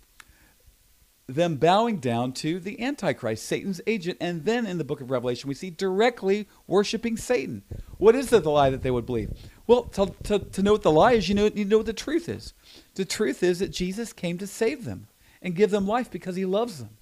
them 1.26 1.56
bowing 1.56 1.96
down 1.96 2.32
to 2.32 2.60
the 2.60 2.80
Antichrist, 2.82 3.44
Satan's 3.44 3.80
agent. 3.86 4.18
And 4.20 4.44
then 4.44 4.66
in 4.66 4.78
the 4.78 4.84
book 4.84 5.00
of 5.00 5.10
Revelation, 5.10 5.48
we 5.48 5.54
see 5.54 5.70
directly 5.70 6.46
worshiping 6.66 7.16
Satan. 7.16 7.62
What 7.98 8.14
is 8.14 8.28
the, 8.28 8.40
the 8.40 8.50
lie 8.50 8.70
that 8.70 8.82
they 8.82 8.90
would 8.90 9.06
believe? 9.06 9.30
Well, 9.66 9.84
to, 9.84 10.14
to, 10.24 10.38
to 10.38 10.62
know 10.62 10.72
what 10.72 10.82
the 10.82 10.92
lie 10.92 11.12
is, 11.12 11.28
you 11.28 11.34
know, 11.34 11.50
you 11.52 11.64
know 11.64 11.78
what 11.78 11.86
the 11.86 11.94
truth 11.94 12.28
is. 12.28 12.52
The 12.94 13.06
truth 13.06 13.42
is 13.42 13.58
that 13.58 13.70
Jesus 13.70 14.12
came 14.12 14.36
to 14.38 14.46
save 14.46 14.84
them 14.84 15.08
and 15.40 15.54
give 15.54 15.70
them 15.70 15.86
life 15.86 16.10
because 16.10 16.36
he 16.36 16.44
loves 16.44 16.78
them. 16.78 16.98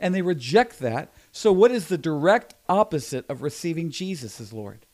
And 0.00 0.14
they 0.14 0.22
reject 0.22 0.78
that 0.80 1.12
so, 1.38 1.52
what 1.52 1.70
is 1.70 1.86
the 1.86 1.96
direct 1.96 2.54
opposite 2.68 3.24
of 3.30 3.42
receiving 3.42 3.90
Jesus 3.90 4.40
as 4.40 4.52
Lord? 4.52 4.86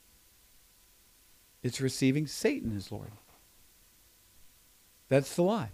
It's 1.62 1.80
receiving 1.80 2.26
Satan 2.26 2.76
as 2.76 2.92
Lord. 2.92 3.12
That's 5.08 5.34
the 5.34 5.42
lie. 5.42 5.70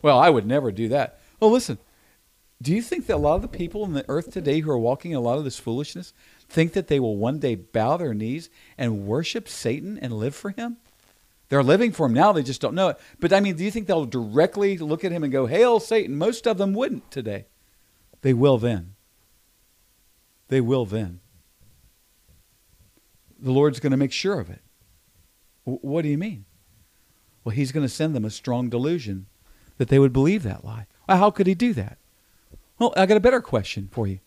Well, 0.00 0.18
I 0.18 0.30
would 0.30 0.46
never 0.46 0.72
do 0.72 0.88
that. 0.88 1.20
Well, 1.38 1.50
listen, 1.50 1.76
do 2.62 2.72
you 2.72 2.80
think 2.80 3.04
that 3.04 3.16
a 3.16 3.18
lot 3.18 3.34
of 3.34 3.42
the 3.42 3.48
people 3.48 3.82
on 3.82 3.92
the 3.92 4.06
earth 4.08 4.30
today 4.30 4.60
who 4.60 4.70
are 4.70 4.78
walking 4.78 5.10
in 5.10 5.18
a 5.18 5.20
lot 5.20 5.36
of 5.36 5.44
this 5.44 5.58
foolishness 5.58 6.14
think 6.48 6.72
that 6.72 6.88
they 6.88 6.98
will 6.98 7.18
one 7.18 7.38
day 7.38 7.54
bow 7.54 7.98
their 7.98 8.14
knees 8.14 8.48
and 8.78 9.06
worship 9.06 9.46
Satan 9.46 9.98
and 9.98 10.14
live 10.14 10.34
for 10.34 10.52
him? 10.52 10.78
They're 11.50 11.62
living 11.62 11.92
for 11.92 12.06
him 12.06 12.14
now, 12.14 12.32
they 12.32 12.42
just 12.42 12.62
don't 12.62 12.74
know 12.74 12.88
it. 12.88 12.98
But 13.20 13.34
I 13.34 13.40
mean, 13.40 13.56
do 13.56 13.64
you 13.64 13.70
think 13.70 13.88
they'll 13.88 14.06
directly 14.06 14.78
look 14.78 15.04
at 15.04 15.12
him 15.12 15.22
and 15.22 15.30
go, 15.30 15.44
Hail 15.44 15.80
Satan? 15.80 16.16
Most 16.16 16.46
of 16.46 16.56
them 16.56 16.72
wouldn't 16.72 17.10
today. 17.10 17.44
They 18.22 18.32
will 18.32 18.56
then. 18.56 18.91
They 20.52 20.60
will 20.60 20.84
then. 20.84 21.20
The 23.40 23.52
Lord's 23.52 23.80
going 23.80 23.92
to 23.92 23.96
make 23.96 24.12
sure 24.12 24.38
of 24.38 24.50
it. 24.50 24.60
what 25.64 26.02
do 26.02 26.08
you 26.08 26.18
mean? 26.18 26.44
Well, 27.42 27.54
He's 27.54 27.72
going 27.72 27.86
to 27.86 27.88
send 27.88 28.14
them 28.14 28.26
a 28.26 28.30
strong 28.30 28.68
delusion 28.68 29.28
that 29.78 29.88
they 29.88 29.98
would 29.98 30.12
believe 30.12 30.42
that 30.42 30.62
lie. 30.62 30.84
Well, 31.08 31.16
how 31.16 31.30
could 31.30 31.46
He 31.46 31.54
do 31.54 31.72
that? 31.72 31.96
Well, 32.78 32.92
I 32.98 33.06
got 33.06 33.16
a 33.16 33.20
better 33.20 33.40
question 33.40 33.88
for 33.90 34.06
you. 34.06 34.18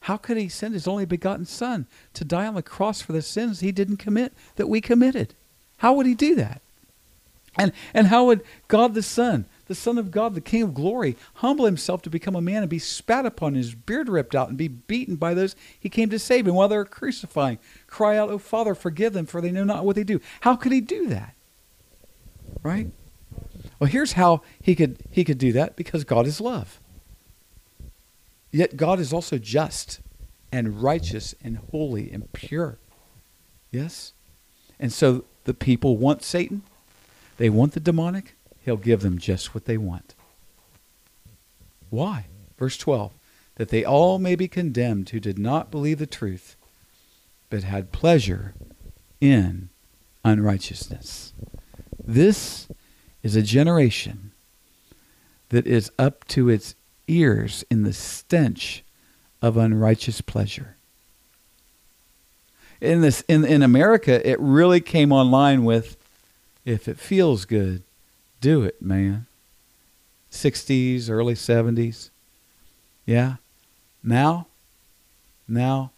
How 0.00 0.16
could 0.16 0.38
He 0.38 0.48
send 0.48 0.72
His 0.72 0.88
only 0.88 1.04
begotten 1.04 1.44
Son 1.44 1.86
to 2.14 2.24
die 2.24 2.46
on 2.46 2.54
the 2.54 2.62
cross 2.62 3.02
for 3.02 3.12
the 3.12 3.20
sins 3.20 3.60
He 3.60 3.70
didn't 3.70 3.98
commit 3.98 4.32
that 4.56 4.70
we 4.70 4.80
committed? 4.80 5.34
How 5.76 5.92
would 5.92 6.06
He 6.06 6.14
do 6.14 6.34
that? 6.36 6.62
And, 7.58 7.72
and 7.92 8.06
how 8.06 8.24
would 8.24 8.40
God 8.68 8.94
the 8.94 9.02
Son 9.02 9.44
the 9.68 9.74
Son 9.74 9.98
of 9.98 10.10
God, 10.10 10.34
the 10.34 10.40
King 10.40 10.62
of 10.62 10.74
glory, 10.74 11.16
humble 11.34 11.66
himself 11.66 12.02
to 12.02 12.10
become 12.10 12.34
a 12.34 12.40
man 12.40 12.62
and 12.62 12.70
be 12.70 12.78
spat 12.78 13.24
upon, 13.24 13.54
his 13.54 13.74
beard 13.74 14.08
ripped 14.08 14.34
out, 14.34 14.48
and 14.48 14.58
be 14.58 14.68
beaten 14.68 15.16
by 15.16 15.34
those 15.34 15.54
he 15.78 15.88
came 15.88 16.10
to 16.10 16.18
save. 16.18 16.46
And 16.46 16.56
while 16.56 16.68
they're 16.68 16.84
crucifying, 16.84 17.58
cry 17.86 18.16
out, 18.16 18.30
Oh, 18.30 18.38
Father, 18.38 18.74
forgive 18.74 19.12
them, 19.12 19.26
for 19.26 19.40
they 19.40 19.52
know 19.52 19.64
not 19.64 19.84
what 19.84 19.94
they 19.94 20.04
do. 20.04 20.20
How 20.40 20.56
could 20.56 20.72
he 20.72 20.80
do 20.80 21.06
that? 21.08 21.34
Right? 22.62 22.90
Well, 23.78 23.90
here's 23.90 24.14
how 24.14 24.42
he 24.60 24.74
could, 24.74 24.98
he 25.10 25.22
could 25.22 25.38
do 25.38 25.52
that 25.52 25.76
because 25.76 26.02
God 26.02 26.26
is 26.26 26.40
love. 26.40 26.80
Yet 28.50 28.76
God 28.76 28.98
is 28.98 29.12
also 29.12 29.38
just 29.38 30.00
and 30.50 30.82
righteous 30.82 31.34
and 31.42 31.58
holy 31.70 32.10
and 32.10 32.32
pure. 32.32 32.78
Yes? 33.70 34.14
And 34.80 34.92
so 34.92 35.24
the 35.44 35.54
people 35.54 35.96
want 35.96 36.22
Satan, 36.22 36.62
they 37.36 37.50
want 37.50 37.72
the 37.72 37.80
demonic, 37.80 38.34
He'll 38.68 38.76
give 38.76 39.00
them 39.00 39.16
just 39.16 39.54
what 39.54 39.64
they 39.64 39.78
want. 39.78 40.14
Why? 41.88 42.26
Verse 42.58 42.76
12 42.76 43.14
that 43.54 43.70
they 43.70 43.82
all 43.82 44.18
may 44.18 44.34
be 44.34 44.46
condemned 44.46 45.08
who 45.08 45.18
did 45.18 45.38
not 45.38 45.70
believe 45.70 45.98
the 45.98 46.06
truth, 46.06 46.54
but 47.48 47.62
had 47.62 47.92
pleasure 47.92 48.52
in 49.22 49.70
unrighteousness. 50.22 51.32
This 52.04 52.68
is 53.22 53.34
a 53.36 53.40
generation 53.40 54.32
that 55.48 55.66
is 55.66 55.90
up 55.98 56.28
to 56.28 56.50
its 56.50 56.74
ears 57.06 57.64
in 57.70 57.84
the 57.84 57.94
stench 57.94 58.84
of 59.40 59.56
unrighteous 59.56 60.20
pleasure. 60.20 60.76
in 62.82 63.00
this 63.00 63.22
in 63.28 63.46
in 63.46 63.62
America, 63.62 64.28
it 64.28 64.38
really 64.38 64.82
came 64.82 65.10
online 65.10 65.64
with 65.64 65.96
if 66.66 66.86
it 66.86 66.98
feels 66.98 67.46
good, 67.46 67.82
do 68.40 68.62
it, 68.62 68.80
man. 68.80 69.26
60s, 70.30 71.08
early 71.10 71.34
70s. 71.34 72.10
Yeah. 73.06 73.36
Now, 74.02 74.46
now, 75.46 75.92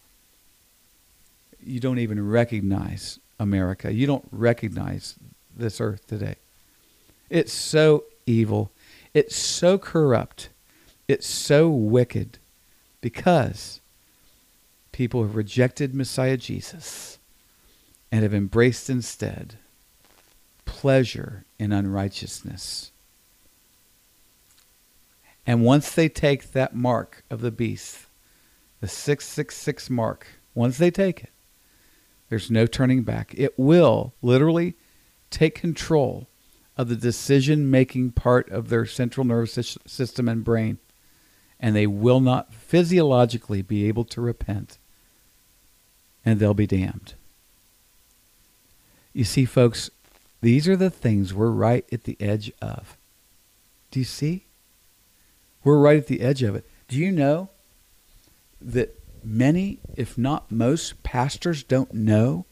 you 1.63 1.79
don't 1.79 1.99
even 1.99 2.27
recognize 2.27 3.19
America. 3.39 3.91
You 3.91 4.07
don't 4.07 4.27
recognize 4.31 5.15
this 5.55 5.81
earth 5.81 6.07
today. 6.07 6.35
It's 7.29 7.53
so 7.53 8.05
evil. 8.25 8.71
It's 9.13 9.35
so 9.35 9.77
corrupt. 9.77 10.49
It's 11.07 11.27
so 11.27 11.69
wicked 11.69 12.37
because 13.01 13.81
people 14.91 15.23
have 15.23 15.35
rejected 15.35 15.93
Messiah 15.93 16.37
Jesus 16.37 17.17
and 18.11 18.23
have 18.23 18.33
embraced 18.33 18.89
instead 18.89 19.55
pleasure 20.65 21.43
in 21.61 21.71
unrighteousness. 21.71 22.91
And 25.45 25.63
once 25.63 25.91
they 25.91 26.09
take 26.09 26.53
that 26.53 26.75
mark 26.75 27.23
of 27.29 27.41
the 27.41 27.51
beast, 27.51 28.07
the 28.79 28.87
666 28.87 29.87
mark, 29.91 30.25
once 30.55 30.79
they 30.79 30.89
take 30.89 31.23
it, 31.23 31.29
there's 32.29 32.49
no 32.49 32.65
turning 32.65 33.03
back. 33.03 33.35
It 33.37 33.59
will 33.59 34.15
literally 34.23 34.73
take 35.29 35.53
control 35.53 36.27
of 36.77 36.89
the 36.89 36.95
decision 36.95 37.69
making 37.69 38.13
part 38.13 38.49
of 38.49 38.69
their 38.69 38.87
central 38.87 39.23
nervous 39.23 39.77
system 39.85 40.27
and 40.27 40.43
brain, 40.43 40.79
and 41.59 41.75
they 41.75 41.85
will 41.85 42.21
not 42.21 42.55
physiologically 42.55 43.61
be 43.61 43.87
able 43.87 44.05
to 44.05 44.19
repent, 44.19 44.79
and 46.25 46.39
they'll 46.39 46.55
be 46.55 46.65
damned. 46.65 47.13
You 49.13 49.25
see, 49.25 49.45
folks, 49.45 49.91
these 50.41 50.67
are 50.67 50.75
the 50.75 50.89
things 50.89 51.33
we're 51.33 51.51
right 51.51 51.85
at 51.91 52.03
the 52.03 52.17
edge 52.19 52.51
of. 52.61 52.97
Do 53.91 53.99
you 53.99 54.05
see? 54.05 54.45
We're 55.63 55.79
right 55.79 55.97
at 55.97 56.07
the 56.07 56.21
edge 56.21 56.41
of 56.43 56.55
it. 56.55 56.65
Do 56.87 56.97
you 56.97 57.11
know 57.11 57.49
that 58.59 58.99
many, 59.23 59.79
if 59.95 60.17
not 60.17 60.51
most, 60.51 61.03
pastors 61.03 61.63
don't 61.63 61.93
know 61.93 62.45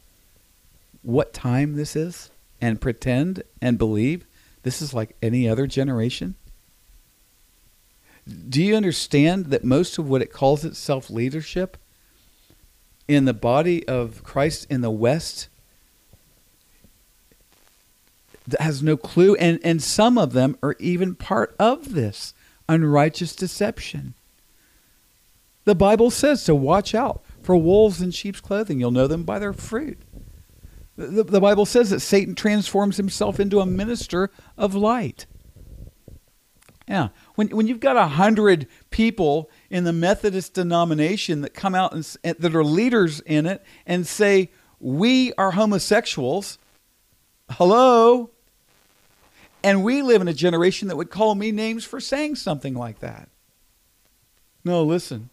what 1.02 1.34
time 1.34 1.76
this 1.76 1.96
is 1.96 2.30
and 2.62 2.80
pretend 2.80 3.44
and 3.62 3.78
believe 3.78 4.26
this 4.64 4.82
is 4.82 4.94
like 4.94 5.16
any 5.22 5.50
other 5.50 5.66
generation? 5.66 6.36
Do 8.48 8.62
you 8.62 8.76
understand 8.76 9.48
that 9.48 9.64
most 9.64 9.98
of 9.98 10.08
what 10.08 10.22
it 10.22 10.32
calls 10.32 10.64
itself 10.64 11.10
leadership 11.10 11.78
in 13.08 13.26
the 13.26 13.34
body 13.34 13.88
of 13.88 14.24
Christ 14.24 14.68
in 14.70 14.82
the 14.82 14.92
West 14.92 15.48
has 18.60 18.84
no 18.84 18.98
clue 18.98 19.36
and 19.36 19.60
and 19.64 19.82
some 19.82 20.18
of 20.18 20.34
them 20.34 20.58
are 20.62 20.76
even 20.80 21.16
part 21.16 21.56
of 21.60 21.94
this 21.94 22.34
unrighteous 22.68 23.36
deception. 23.36 24.14
The 25.66 25.76
Bible 25.76 26.10
says 26.10 26.44
to 26.46 26.56
watch 26.56 26.96
out 26.96 27.24
for 27.42 27.56
wolves 27.56 28.02
in 28.02 28.12
sheep's 28.12 28.42
clothing. 28.42 28.80
You'll 28.80 28.92
know 28.92 29.08
them 29.08 29.24
by 29.24 29.40
their 29.40 29.54
fruit. 29.54 30.00
The, 30.96 31.24
the 31.24 31.40
Bible 31.40 31.66
says 31.66 31.92
that 31.92 32.02
Satan 32.02 32.36
transforms 32.36 32.98
himself 32.98 33.40
into 33.40 33.60
a 33.60 33.66
minister 33.66 34.32
of 34.58 34.76
light. 34.76 35.26
Yeah. 36.88 37.10
When, 37.36 37.50
when 37.50 37.68
you've 37.68 37.80
got 37.80 37.98
a 37.98 38.08
hundred 38.08 38.68
people 38.90 39.50
in 39.70 39.84
the 39.84 39.94
Methodist 39.94 40.56
denomination 40.56 41.42
that 41.42 41.54
come 41.54 41.76
out 41.76 41.94
and 41.94 42.04
that 42.24 42.56
are 42.56 42.64
leaders 42.64 43.22
in 43.22 43.46
it 43.46 43.64
and 43.86 44.08
say, 44.08 44.50
we 44.80 45.32
are 45.34 45.52
homosexuals, 45.52 46.58
hello? 47.52 48.32
And 49.64 49.84
we 49.84 50.02
live 50.02 50.22
in 50.22 50.28
a 50.28 50.34
generation 50.34 50.88
that 50.88 50.96
would 50.96 51.10
call 51.10 51.36
me 51.36 51.52
names 51.52 51.84
for 51.84 52.00
saying 52.00 52.36
something 52.36 52.74
like 52.74 53.00
that. 53.00 53.30
No, 54.64 54.84
listen. 54.84 55.30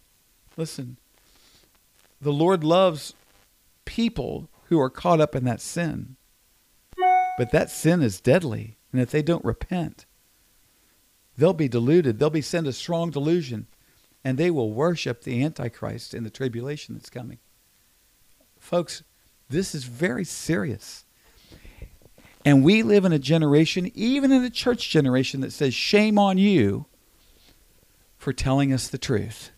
Listen, 0.56 0.96
the 2.20 2.32
Lord 2.32 2.64
loves 2.64 3.14
people 3.84 4.48
who 4.68 4.80
are 4.80 4.90
caught 4.90 5.20
up 5.20 5.34
in 5.34 5.44
that 5.44 5.60
sin. 5.60 6.16
But 7.38 7.52
that 7.52 7.70
sin 7.70 8.02
is 8.02 8.20
deadly. 8.20 8.78
And 8.92 9.00
if 9.00 9.10
they 9.10 9.22
don't 9.22 9.44
repent, 9.44 10.06
they'll 11.36 11.52
be 11.52 11.68
deluded. 11.68 12.18
They'll 12.18 12.30
be 12.30 12.40
sent 12.40 12.66
a 12.66 12.72
strong 12.72 13.10
delusion. 13.10 13.66
And 14.24 14.38
they 14.38 14.50
will 14.50 14.72
worship 14.72 15.22
the 15.22 15.44
Antichrist 15.44 16.14
in 16.14 16.24
the 16.24 16.30
tribulation 16.30 16.94
that's 16.94 17.10
coming. 17.10 17.38
Folks, 18.58 19.02
this 19.48 19.74
is 19.74 19.84
very 19.84 20.24
serious. 20.24 21.04
And 22.46 22.62
we 22.62 22.84
live 22.84 23.04
in 23.04 23.12
a 23.12 23.18
generation, 23.18 23.90
even 23.96 24.30
in 24.30 24.44
a 24.44 24.50
church 24.50 24.88
generation, 24.88 25.40
that 25.40 25.52
says, 25.52 25.74
shame 25.74 26.16
on 26.16 26.38
you 26.38 26.86
for 28.16 28.32
telling 28.32 28.72
us 28.72 28.86
the 28.86 28.98
truth. 28.98 29.50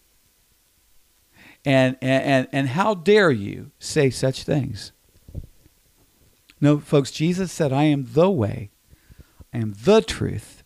And, 1.67 1.99
and, 2.01 2.49
and 2.51 2.69
how 2.69 2.95
dare 2.95 3.31
you 3.31 3.73
say 3.79 4.09
such 4.09 4.43
things? 4.43 4.93
No, 6.63 6.79
folks, 6.79 7.11
Jesus 7.11 7.53
said, 7.53 7.75
I 7.75 7.85
am 7.85 8.07
the 8.15 8.31
way, 8.31 8.71
I 9.53 9.59
am 9.59 9.75
the 9.85 10.01
truth, 10.01 10.63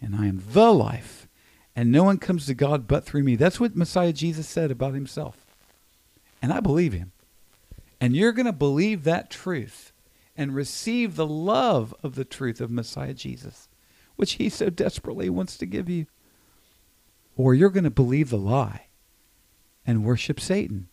and 0.00 0.16
I 0.16 0.26
am 0.26 0.42
the 0.50 0.72
life. 0.72 1.28
And 1.76 1.92
no 1.92 2.02
one 2.02 2.18
comes 2.18 2.46
to 2.46 2.54
God 2.54 2.88
but 2.88 3.04
through 3.04 3.22
me. 3.22 3.36
That's 3.36 3.60
what 3.60 3.76
Messiah 3.76 4.12
Jesus 4.12 4.48
said 4.48 4.72
about 4.72 4.94
himself. 4.94 5.46
And 6.42 6.52
I 6.52 6.58
believe 6.58 6.94
him. 6.94 7.12
And 8.00 8.16
you're 8.16 8.32
going 8.32 8.46
to 8.46 8.52
believe 8.52 9.04
that 9.04 9.30
truth 9.30 9.89
and 10.36 10.54
receive 10.54 11.16
the 11.16 11.26
love 11.26 11.94
of 12.02 12.14
the 12.14 12.24
truth 12.24 12.60
of 12.60 12.70
Messiah 12.70 13.14
Jesus, 13.14 13.68
which 14.16 14.34
he 14.34 14.48
so 14.48 14.70
desperately 14.70 15.28
wants 15.28 15.56
to 15.58 15.66
give 15.66 15.88
you. 15.88 16.06
Or 17.36 17.54
you're 17.54 17.70
going 17.70 17.84
to 17.84 17.90
believe 17.90 18.30
the 18.30 18.38
lie 18.38 18.86
and 19.86 20.04
worship 20.04 20.40
Satan. 20.40 20.88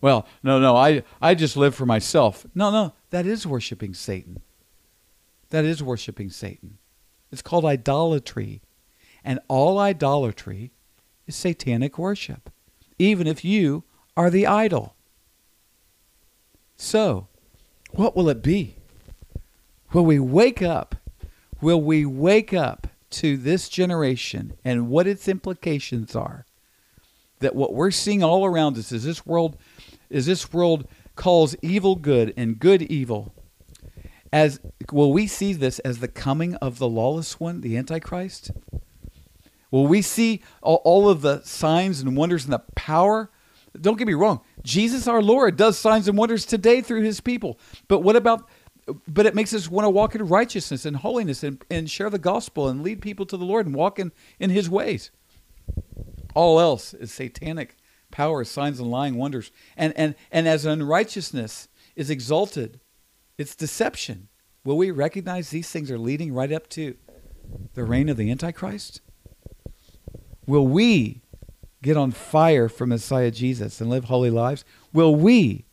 Well, 0.00 0.26
no, 0.42 0.60
no, 0.60 0.76
I, 0.76 1.02
I 1.20 1.34
just 1.34 1.56
live 1.56 1.74
for 1.74 1.86
myself. 1.86 2.46
No, 2.54 2.70
no, 2.70 2.92
that 3.10 3.26
is 3.26 3.46
worshiping 3.46 3.94
Satan. 3.94 4.40
That 5.50 5.64
is 5.64 5.82
worshiping 5.82 6.30
Satan. 6.30 6.78
It's 7.32 7.42
called 7.42 7.64
idolatry. 7.64 8.62
And 9.24 9.40
all 9.48 9.78
idolatry 9.78 10.72
is 11.26 11.34
satanic 11.34 11.98
worship, 11.98 12.50
even 12.98 13.26
if 13.26 13.44
you 13.44 13.84
are 14.16 14.30
the 14.30 14.46
idol. 14.46 14.94
So, 16.76 17.28
what 17.96 18.16
will 18.16 18.28
it 18.28 18.42
be? 18.42 18.76
Will 19.92 20.04
we 20.04 20.18
wake 20.18 20.62
up? 20.62 20.94
Will 21.60 21.80
we 21.80 22.04
wake 22.04 22.52
up 22.52 22.86
to 23.10 23.36
this 23.36 23.68
generation 23.68 24.54
and 24.64 24.88
what 24.88 25.06
its 25.06 25.28
implications 25.28 26.14
are? 26.14 26.46
that 27.40 27.54
what 27.54 27.74
we're 27.74 27.90
seeing 27.90 28.22
all 28.22 28.44
around 28.44 28.76
us 28.78 28.92
is 28.92 29.04
this 29.04 29.26
world 29.26 29.56
is 30.08 30.26
this 30.26 30.52
world 30.52 30.86
calls 31.14 31.56
evil 31.62 31.96
good 31.96 32.32
and 32.36 32.58
good 32.58 32.82
evil 32.82 33.34
as 34.32 34.60
will 34.92 35.12
we 35.12 35.26
see 35.26 35.52
this 35.52 35.78
as 35.80 35.98
the 35.98 36.08
coming 36.08 36.54
of 36.56 36.78
the 36.78 36.88
lawless 36.88 37.38
one 37.40 37.60
the 37.60 37.76
antichrist 37.76 38.50
will 39.70 39.86
we 39.86 40.00
see 40.00 40.42
all, 40.62 40.80
all 40.84 41.08
of 41.08 41.22
the 41.22 41.40
signs 41.42 42.00
and 42.00 42.16
wonders 42.16 42.44
and 42.44 42.52
the 42.52 42.62
power 42.74 43.30
don't 43.80 43.98
get 43.98 44.06
me 44.06 44.14
wrong 44.14 44.40
jesus 44.62 45.06
our 45.06 45.22
lord 45.22 45.56
does 45.56 45.78
signs 45.78 46.08
and 46.08 46.16
wonders 46.16 46.44
today 46.44 46.80
through 46.80 47.02
his 47.02 47.20
people 47.20 47.58
but 47.88 48.00
what 48.00 48.16
about 48.16 48.48
but 49.08 49.26
it 49.26 49.34
makes 49.34 49.52
us 49.52 49.68
want 49.68 49.84
to 49.84 49.90
walk 49.90 50.14
in 50.14 50.26
righteousness 50.26 50.84
and 50.86 50.98
holiness 50.98 51.42
and, 51.42 51.64
and 51.70 51.90
share 51.90 52.08
the 52.08 52.18
gospel 52.18 52.68
and 52.68 52.82
lead 52.82 53.00
people 53.02 53.26
to 53.26 53.36
the 53.36 53.44
lord 53.44 53.66
and 53.66 53.74
walk 53.74 53.98
in, 53.98 54.12
in 54.38 54.50
his 54.50 54.70
ways 54.70 55.10
all 56.34 56.60
else 56.60 56.94
is 56.94 57.10
satanic 57.12 57.76
power, 58.10 58.44
signs 58.44 58.80
and 58.80 58.90
lying 58.90 59.16
wonders. 59.16 59.50
And, 59.76 59.92
and, 59.96 60.14
and 60.30 60.48
as 60.48 60.64
unrighteousness 60.64 61.68
is 61.94 62.10
exalted, 62.10 62.80
it's 63.38 63.54
deception. 63.54 64.28
Will 64.64 64.76
we 64.76 64.90
recognize 64.90 65.50
these 65.50 65.70
things 65.70 65.90
are 65.90 65.98
leading 65.98 66.32
right 66.32 66.52
up 66.52 66.68
to 66.70 66.96
the 67.74 67.84
reign 67.84 68.08
of 68.08 68.16
the 68.16 68.30
Antichrist? 68.30 69.00
Will 70.46 70.66
we 70.66 71.22
get 71.82 71.96
on 71.96 72.10
fire 72.10 72.68
for 72.68 72.86
Messiah 72.86 73.30
Jesus 73.30 73.80
and 73.80 73.90
live 73.90 74.04
holy 74.04 74.30
lives? 74.30 74.64
Will 74.92 75.14
we 75.14 75.66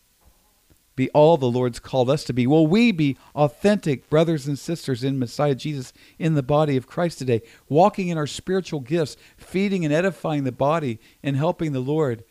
be 0.96 1.10
all 1.10 1.38
the 1.38 1.50
Lord's 1.50 1.80
called 1.80 2.10
us 2.10 2.24
to 2.26 2.34
be? 2.34 2.46
Will 2.46 2.68
we 2.68 2.92
be 2.92 3.18
authentic 3.36 4.10
brothers 4.10 4.48
and 4.48 4.60
sisters 4.60 5.04
in 5.04 5.18
Messiah 5.18 5.56
Jesus 5.56 5.92
in 6.20 6.36
the 6.36 6.44
body 6.44 6.78
of 6.78 6.88
Christ 6.88 7.18
today, 7.18 7.42
walking 7.68 8.10
in 8.10 8.18
our 8.18 8.28
spiritual 8.28 8.80
gifts, 8.80 9.18
feeding 9.38 9.84
and 9.84 9.94
edifying 9.94 10.44
the 10.44 10.52
body 10.52 11.00
and 11.24 11.36
helping 11.36 11.72
the 11.72 11.80
Lord, 11.80 12.24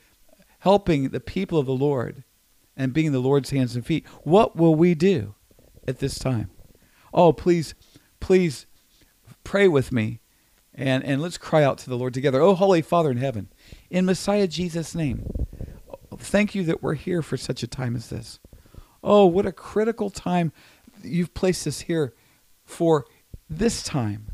helping 0.60 1.08
the 1.08 1.20
people 1.20 1.58
of 1.58 1.66
the 1.66 1.72
Lord, 1.72 2.22
and 2.76 2.92
being 2.92 3.12
the 3.12 3.18
Lord's 3.18 3.50
hands 3.50 3.74
and 3.74 3.84
feet? 3.84 4.06
What 4.22 4.56
will 4.56 4.74
we 4.74 4.94
do 4.94 5.34
at 5.86 5.98
this 5.98 6.18
time? 6.18 6.50
Oh, 7.12 7.32
please, 7.32 7.74
please 8.20 8.66
pray 9.44 9.68
with 9.68 9.92
me 9.92 10.20
and, 10.74 11.04
and 11.04 11.20
let's 11.20 11.38
cry 11.38 11.62
out 11.62 11.78
to 11.78 11.90
the 11.90 11.96
Lord 11.96 12.14
together. 12.14 12.40
Oh, 12.40 12.54
Holy 12.54 12.82
Father 12.82 13.10
in 13.10 13.18
heaven, 13.18 13.48
in 13.90 14.04
Messiah 14.04 14.46
Jesus' 14.46 14.94
name, 14.94 15.26
thank 16.16 16.54
you 16.54 16.64
that 16.64 16.82
we're 16.82 16.94
here 16.94 17.22
for 17.22 17.36
such 17.36 17.62
a 17.62 17.66
time 17.66 17.96
as 17.96 18.08
this. 18.08 18.38
Oh, 19.02 19.26
what 19.26 19.46
a 19.46 19.52
critical 19.52 20.10
time 20.10 20.52
you've 21.02 21.34
placed 21.34 21.66
us 21.66 21.82
here 21.82 22.14
for 22.64 23.06
this 23.50 23.82
time. 23.82 24.28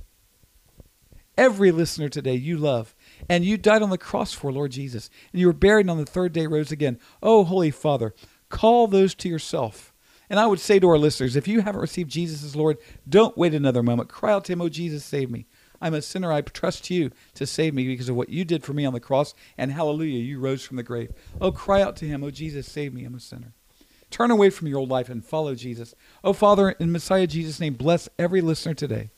Every 1.37 1.71
listener 1.71 2.09
today 2.09 2.35
you 2.35 2.57
love, 2.57 2.95
and 3.29 3.45
you 3.45 3.57
died 3.57 3.83
on 3.83 3.91
the 3.91 3.99
cross 3.99 4.33
for 4.33 4.53
Lord 4.53 4.73
Jesus, 4.73 5.09
and 5.33 5.41
you 5.41 5.47
were 5.47 5.53
buried 5.53 5.83
and 5.83 5.91
on 5.91 5.99
the 5.99 6.05
third 6.05 6.33
day 6.33 6.47
rose 6.47 6.73
again. 6.73 6.99
Oh, 7.23 7.45
Holy 7.45 7.71
Father, 7.71 8.13
call 8.49 8.89
those 8.89 9.15
to 9.17 9.29
yourself. 9.29 9.95
And 10.31 10.39
I 10.39 10.47
would 10.47 10.61
say 10.61 10.79
to 10.79 10.89
our 10.89 10.99
listeners, 10.99 11.37
if 11.37 11.49
you 11.49 11.61
haven't 11.61 11.81
received 11.81 12.11
Jesus 12.11 12.45
as 12.45 12.57
Lord, 12.57 12.77
don't 13.09 13.39
wait 13.39 13.55
another 13.55 13.83
moment. 13.83 14.09
Cry 14.09 14.33
out 14.33 14.45
to 14.47 14.53
Him, 14.53 14.61
Oh, 14.61 14.69
Jesus, 14.69 15.05
save 15.05 15.31
me. 15.31 15.47
I'm 15.81 15.95
a 15.95 16.03
sinner. 16.03 16.33
I 16.33 16.41
trust 16.41 16.91
you 16.91 17.11
to 17.35 17.47
save 17.47 17.75
me 17.75 17.87
because 17.87 18.09
of 18.09 18.17
what 18.17 18.29
you 18.29 18.45
did 18.45 18.65
for 18.65 18.73
me 18.73 18.85
on 18.85 18.93
the 18.93 19.01
cross. 19.01 19.35
And 19.57 19.73
hallelujah, 19.73 20.19
you 20.19 20.39
rose 20.39 20.65
from 20.65 20.77
the 20.77 20.83
grave. 20.83 21.13
Oh, 21.41 21.53
cry 21.53 21.83
out 21.83 21.97
to 21.97 22.07
Him, 22.07 22.25
Oh, 22.25 22.31
Jesus, 22.31 22.71
save 22.71 22.93
me. 22.93 23.05
I'm 23.05 23.15
a 23.15 23.21
sinner. 23.21 23.53
Turn 24.11 24.31
away 24.31 24.51
from 24.51 24.69
your 24.69 24.79
old 24.79 24.89
life 24.89 25.09
and 25.09 25.25
follow 25.25 25.55
Jesus. 25.55 25.95
Oh, 26.25 26.33
Father, 26.33 26.71
in 26.71 26.91
Messiah 26.91 27.27
Jesus' 27.27 27.61
name, 27.61 27.75
bless 27.75 28.09
every 28.19 28.41
listener 28.41 28.75
today. 28.75 29.11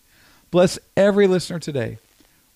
Bless 0.51 0.79
every 0.96 1.27
listener 1.27 1.61
today 1.61 1.99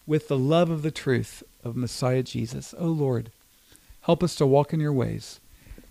with 0.06 0.28
the 0.28 0.38
love 0.38 0.68
of 0.68 0.82
the 0.82 0.90
truth 0.90 1.42
of 1.62 1.76
Messiah 1.76 2.22
Jesus. 2.22 2.74
Oh, 2.76 2.86
Lord, 2.86 3.30
help 4.02 4.22
us 4.22 4.34
to 4.36 4.46
walk 4.46 4.72
in 4.72 4.80
your 4.80 4.92
ways. 4.92 5.40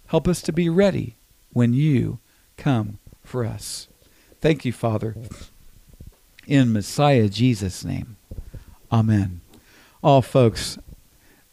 Help 0.07 0.27
us 0.27 0.41
to 0.41 0.51
be 0.51 0.69
ready 0.69 1.15
when 1.53 1.73
you 1.73 2.19
come 2.57 2.99
for 3.23 3.45
us. 3.45 3.87
Thank 4.41 4.65
you, 4.65 4.73
Father. 4.73 5.15
In 6.45 6.73
Messiah 6.73 7.29
Jesus' 7.29 7.85
name. 7.85 8.17
Amen. 8.91 9.39
Oh, 10.03 10.19
folks, 10.19 10.77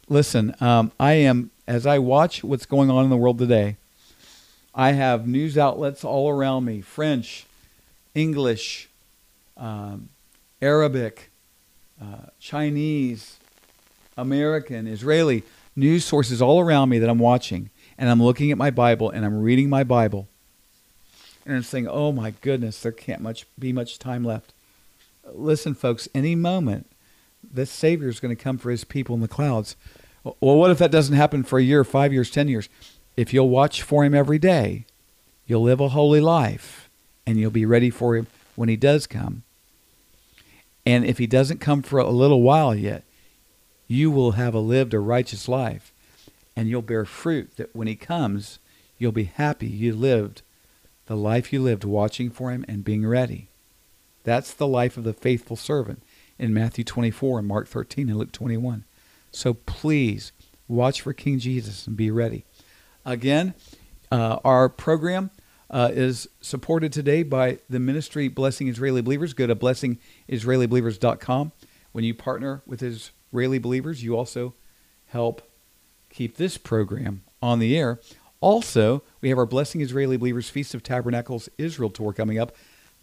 listen, 0.09 0.53
um, 0.59 0.91
I 0.99 1.13
am, 1.13 1.51
as 1.65 1.85
I 1.85 1.97
watch 1.99 2.43
what's 2.43 2.65
going 2.65 2.89
on 2.89 3.05
in 3.05 3.09
the 3.09 3.15
world 3.15 3.37
today, 3.37 3.77
I 4.75 4.91
have 4.91 5.27
news 5.27 5.57
outlets 5.57 6.03
all 6.03 6.29
around 6.29 6.65
me 6.65 6.81
French, 6.81 7.45
English, 8.13 8.89
um, 9.55 10.09
Arabic, 10.61 11.29
uh, 12.01 12.27
Chinese, 12.39 13.37
American, 14.17 14.87
Israeli 14.87 15.43
news 15.73 16.03
sources 16.03 16.41
all 16.41 16.59
around 16.59 16.89
me 16.89 16.99
that 16.99 17.09
I'm 17.09 17.19
watching. 17.19 17.69
And 17.97 18.09
I'm 18.09 18.21
looking 18.21 18.51
at 18.51 18.57
my 18.57 18.71
Bible 18.71 19.09
and 19.09 19.25
I'm 19.25 19.41
reading 19.41 19.69
my 19.69 19.85
Bible. 19.85 20.27
And 21.45 21.55
I'm 21.55 21.63
saying, 21.63 21.87
oh 21.87 22.11
my 22.11 22.31
goodness, 22.41 22.81
there 22.81 22.91
can't 22.91 23.21
much 23.21 23.45
be 23.57 23.71
much 23.71 23.97
time 23.97 24.25
left. 24.25 24.53
Listen, 25.25 25.73
folks, 25.73 26.07
any 26.13 26.35
moment, 26.35 26.89
the 27.43 27.65
Savior 27.65 28.07
is 28.07 28.19
going 28.19 28.35
to 28.35 28.41
come 28.41 28.57
for 28.57 28.71
his 28.71 28.83
people 28.83 29.15
in 29.15 29.21
the 29.21 29.27
clouds. 29.27 29.75
Well, 30.23 30.55
what 30.57 30.71
if 30.71 30.77
that 30.79 30.91
doesn't 30.91 31.15
happen 31.15 31.43
for 31.43 31.59
a 31.59 31.63
year, 31.63 31.83
five 31.83 32.13
years, 32.13 32.29
ten 32.29 32.47
years? 32.47 32.69
If 33.17 33.33
you'll 33.33 33.49
watch 33.49 33.81
for 33.81 34.03
him 34.03 34.13
every 34.13 34.39
day, 34.39 34.85
you'll 35.45 35.63
live 35.63 35.79
a 35.79 35.89
holy 35.89 36.21
life 36.21 36.89
and 37.25 37.39
you'll 37.39 37.51
be 37.51 37.65
ready 37.65 37.89
for 37.89 38.15
him 38.15 38.27
when 38.55 38.69
he 38.69 38.75
does 38.75 39.07
come. 39.07 39.43
And 40.85 41.05
if 41.05 41.17
he 41.17 41.27
doesn't 41.27 41.59
come 41.59 41.81
for 41.81 41.99
a 41.99 42.09
little 42.09 42.41
while 42.41 42.73
yet, 42.73 43.03
you 43.87 44.09
will 44.09 44.31
have 44.33 44.53
a 44.53 44.59
lived 44.59 44.93
a 44.93 44.99
righteous 44.99 45.47
life 45.47 45.93
and 46.55 46.67
you'll 46.67 46.81
bear 46.81 47.05
fruit 47.05 47.57
that 47.57 47.75
when 47.75 47.87
he 47.87 47.95
comes, 47.95 48.59
you'll 48.97 49.11
be 49.11 49.25
happy 49.25 49.67
you 49.67 49.93
lived 49.93 50.41
the 51.05 51.15
life 51.15 51.51
you 51.51 51.61
lived 51.61 51.83
watching 51.83 52.29
for 52.29 52.51
him 52.51 52.63
and 52.67 52.83
being 52.83 53.05
ready. 53.05 53.50
That's 54.23 54.53
the 54.53 54.67
life 54.67 54.97
of 54.97 55.03
the 55.03 55.13
faithful 55.13 55.55
servant 55.55 56.03
in 56.37 56.53
Matthew 56.53 56.83
24 56.83 57.39
and 57.39 57.47
Mark 57.47 57.67
13 57.67 58.09
and 58.09 58.17
Luke 58.17 58.31
21. 58.31 58.83
So 59.31 59.53
please 59.53 60.31
watch 60.67 61.01
for 61.01 61.13
King 61.13 61.39
Jesus 61.39 61.87
and 61.87 61.95
be 61.95 62.11
ready. 62.11 62.45
Again, 63.05 63.53
uh, 64.11 64.39
our 64.43 64.69
program 64.69 65.31
uh, 65.69 65.89
is 65.93 66.27
supported 66.41 66.91
today 66.91 67.23
by 67.23 67.59
the 67.69 67.79
ministry 67.79 68.27
Blessing 68.27 68.67
Israeli 68.67 69.01
Believers. 69.01 69.33
Go 69.33 69.47
to 69.47 69.55
blessingisraelibelievers.com. 69.55 71.51
When 71.93 72.03
you 72.03 72.13
partner 72.13 72.61
with 72.65 72.83
Israeli 72.83 73.59
believers, 73.59 74.03
you 74.03 74.17
also 74.17 74.53
help 75.07 75.49
keep 76.09 76.37
this 76.37 76.57
program 76.57 77.23
on 77.41 77.59
the 77.59 77.77
air. 77.77 77.99
Also, 78.41 79.03
we 79.21 79.29
have 79.29 79.37
our 79.37 79.45
Blessing 79.45 79.81
Israeli 79.81 80.17
Believers 80.17 80.49
Feast 80.49 80.73
of 80.73 80.83
Tabernacles 80.83 81.47
Israel 81.57 81.89
tour 81.89 82.11
coming 82.11 82.39
up. 82.39 82.53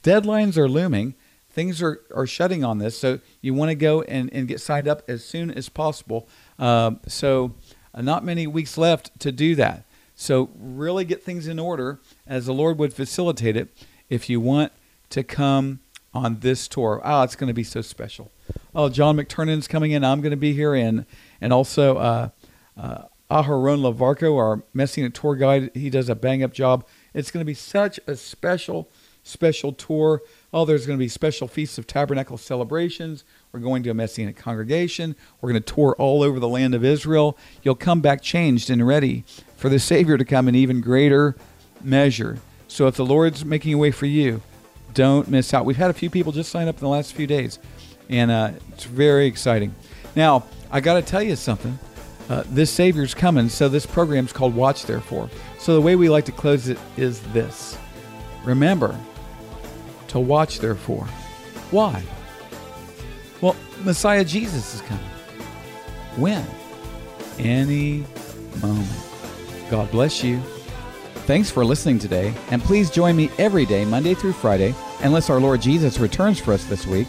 Deadlines 0.03 0.57
are 0.57 0.69
looming. 0.69 1.15
Things 1.51 1.83
are, 1.83 2.01
are 2.15 2.27
shutting 2.27 2.63
on 2.63 2.79
this, 2.79 2.99
so 2.99 3.21
you 3.41 3.55
want 3.55 3.71
to 3.71 3.75
go 3.75 4.03
and, 4.03 4.33
and 4.33 4.47
get 4.47 4.61
signed 4.61 4.87
up 4.87 5.03
as 5.09 5.25
soon 5.25 5.51
as 5.51 5.69
possible. 5.69 6.29
Uh, 6.59 6.93
so, 7.07 7.55
uh, 7.95 8.03
not 8.03 8.25
many 8.25 8.47
weeks 8.47 8.79
left 8.79 9.19
to 9.21 9.33
do 9.33 9.55
that. 9.57 9.85
So, 10.15 10.51
really 10.57 11.05
get 11.05 11.23
things 11.23 11.49
in 11.49 11.59
order 11.59 12.01
as 12.27 12.47
the 12.47 12.53
Lord 12.53 12.79
would 12.79 12.93
facilitate 12.93 13.57
it 13.57 13.75
if 14.09 14.29
you 14.29 14.41
want 14.41 14.73
to 15.11 15.25
come 15.25 15.81
on 16.15 16.41
this 16.41 16.69
tour. 16.69 17.01
Oh, 17.05 17.23
it's 17.23 17.37
going 17.37 17.49
to 17.49 17.55
be 17.55 17.65
so 17.65 17.81
special. 17.81 18.31
Oh, 18.75 18.89
John 18.89 19.17
McTernan's 19.17 19.69
coming 19.69 19.93
in. 19.93 20.05
I'm 20.05 20.21
going 20.21 20.31
to 20.31 20.37
be 20.37 20.53
here, 20.53 20.75
and 20.75 21.07
and 21.41 21.53
also 21.53 21.97
uh, 21.97 22.29
uh, 22.77 23.03
Aharon 23.31 23.81
Lavarco, 23.81 24.37
our 24.37 24.63
Messianic 24.73 25.15
tour 25.15 25.37
guide. 25.37 25.71
He 25.75 25.91
does 25.91 26.09
a 26.09 26.15
bang 26.15 26.43
up 26.43 26.53
job. 26.53 26.87
It's 27.15 27.31
going 27.31 27.41
to 27.41 27.47
be 27.47 27.55
such 27.55 28.01
a 28.07 28.17
special, 28.17 28.91
special 29.29 29.73
tour. 29.73 30.23
Oh, 30.53 30.65
there's 30.65 30.87
going 30.87 30.99
to 30.99 31.03
be 31.03 31.09
special 31.09 31.47
Feasts 31.47 31.79
of 31.79 31.87
Tabernacle 31.87 32.39
celebrations. 32.39 33.25
We're 33.53 33.61
going 33.61 33.83
to 33.85 33.91
a 33.91 33.95
Messianic 33.95 34.37
congregation. 34.37 35.15
We're 35.41 35.51
going 35.51 35.63
to 35.63 35.75
tour 35.75 35.95
all 35.99 36.23
over 36.23 36.41
the 36.41 36.49
land 36.49 36.75
of 36.75 36.85
Israel. 36.85 37.37
You'll 37.63 37.75
come 37.75 38.01
back 38.01 38.23
changed 38.23 38.71
and 38.71 38.87
ready 38.87 39.25
for 39.57 39.69
the 39.69 39.79
Savior 39.79 40.17
to 40.17 40.25
come 40.25 40.49
in 40.49 40.55
even 40.55 40.81
greater 40.81 41.37
measure. 41.83 42.39
So 42.67 42.87
if 42.87 42.97
the 42.97 43.05
Lord's 43.05 43.45
making 43.45 43.75
a 43.75 43.79
way 43.79 43.91
for 43.91 44.07
you, 44.07 44.43
don't 44.95 45.29
miss 45.29 45.53
out. 45.55 45.65
We've 45.65 45.77
had 45.77 45.91
a 45.91 45.95
few 45.95 46.11
people 46.11 46.33
just 46.33 46.51
sign 46.51 46.69
up 46.69 46.77
in 46.77 46.81
the 46.81 46.89
last 46.89 47.13
few 47.15 47.27
days, 47.27 47.59
and 48.09 48.31
uh, 48.31 48.53
it's 48.73 48.85
very 48.85 49.27
exciting. 49.27 49.75
Now, 50.17 50.45
I 50.71 50.81
got 50.81 50.95
to 50.95 51.03
tell 51.03 51.23
you 51.23 51.37
something. 51.37 51.79
Uh, 52.29 52.43
this 52.49 52.71
Savior's 52.71 53.15
coming, 53.15 53.49
so 53.49 53.71
this 53.71 53.87
program's 53.87 54.35
called 54.35 54.55
Watch 54.55 54.85
Therefore. 54.85 55.31
So 55.59 55.75
the 55.75 55.81
way 55.81 55.97
we 55.97 56.11
like 56.11 56.27
to 56.27 56.33
close 56.33 56.69
it 56.69 56.79
is 56.97 57.21
this 57.33 57.79
Remember 58.45 58.99
to 60.09 60.21
watch, 60.21 60.59
therefore. 60.59 61.07
Why? 61.71 62.03
Well, 63.41 63.57
Messiah 63.85 64.25
Jesus 64.25 64.75
is 64.75 64.81
coming. 64.83 65.05
When? 66.17 66.45
Any 67.39 68.05
moment. 68.61 68.89
God 69.71 69.91
bless 69.91 70.25
you. 70.25 70.41
Thanks 71.27 71.51
for 71.51 71.65
listening 71.65 71.99
today, 71.99 72.33
and 72.51 72.63
please 72.63 72.91
join 72.91 73.15
me 73.15 73.31
every 73.39 73.67
day, 73.67 73.85
Monday 73.85 74.15
through 74.15 74.33
Friday, 74.33 74.75
unless 75.01 75.29
our 75.29 75.39
Lord 75.39 75.61
Jesus 75.61 75.99
returns 75.99 76.41
for 76.41 76.55
us 76.55 76.65
this 76.65 76.87
week. 76.87 77.07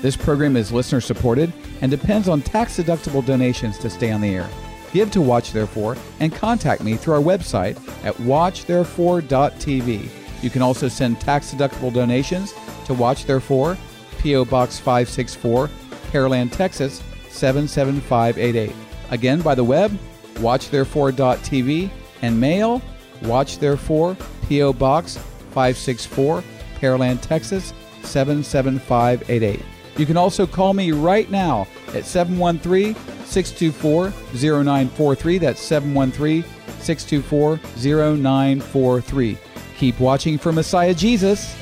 This 0.00 0.16
program 0.16 0.56
is 0.56 0.72
listener 0.72 1.02
supported 1.02 1.52
and 1.82 1.90
depends 1.90 2.28
on 2.28 2.40
tax 2.40 2.78
deductible 2.78 3.24
donations 3.24 3.76
to 3.78 3.90
stay 3.90 4.10
on 4.10 4.22
the 4.22 4.34
air. 4.34 4.48
Give 4.92 5.10
to 5.10 5.20
Watch 5.20 5.52
Therefore 5.52 5.96
and 6.20 6.34
contact 6.34 6.82
me 6.82 6.96
through 6.96 7.14
our 7.14 7.20
website 7.20 7.76
at 8.04 8.14
watchtherefore.tv. 8.16 10.19
You 10.42 10.50
can 10.50 10.62
also 10.62 10.88
send 10.88 11.20
tax 11.20 11.52
deductible 11.52 11.92
donations 11.92 12.54
to 12.86 12.94
Watch 12.94 13.24
Therefore, 13.24 13.76
P.O. 14.18 14.44
Box 14.46 14.78
564, 14.78 15.68
Pearland, 16.10 16.52
Texas 16.52 17.02
77588. 17.28 18.74
Again, 19.10 19.40
by 19.40 19.54
the 19.54 19.64
web, 19.64 19.96
watchtherefore.tv, 20.34 21.90
and 22.22 22.40
mail, 22.40 22.82
Watch 23.22 23.58
Therefore, 23.58 24.16
P.O. 24.48 24.72
Box 24.72 25.16
564, 25.50 26.42
Pearland, 26.80 27.20
Texas 27.20 27.72
77588. 28.02 29.62
You 29.96 30.06
can 30.06 30.16
also 30.16 30.46
call 30.46 30.72
me 30.72 30.92
right 30.92 31.30
now 31.30 31.66
at 31.94 32.06
713 32.06 32.94
624 33.24 34.10
0943. 34.64 35.38
That's 35.38 35.60
713 35.60 36.44
624 36.80 37.60
0943. 38.16 39.38
Keep 39.80 39.98
watching 39.98 40.36
for 40.36 40.52
Messiah 40.52 40.92
Jesus 40.92 41.56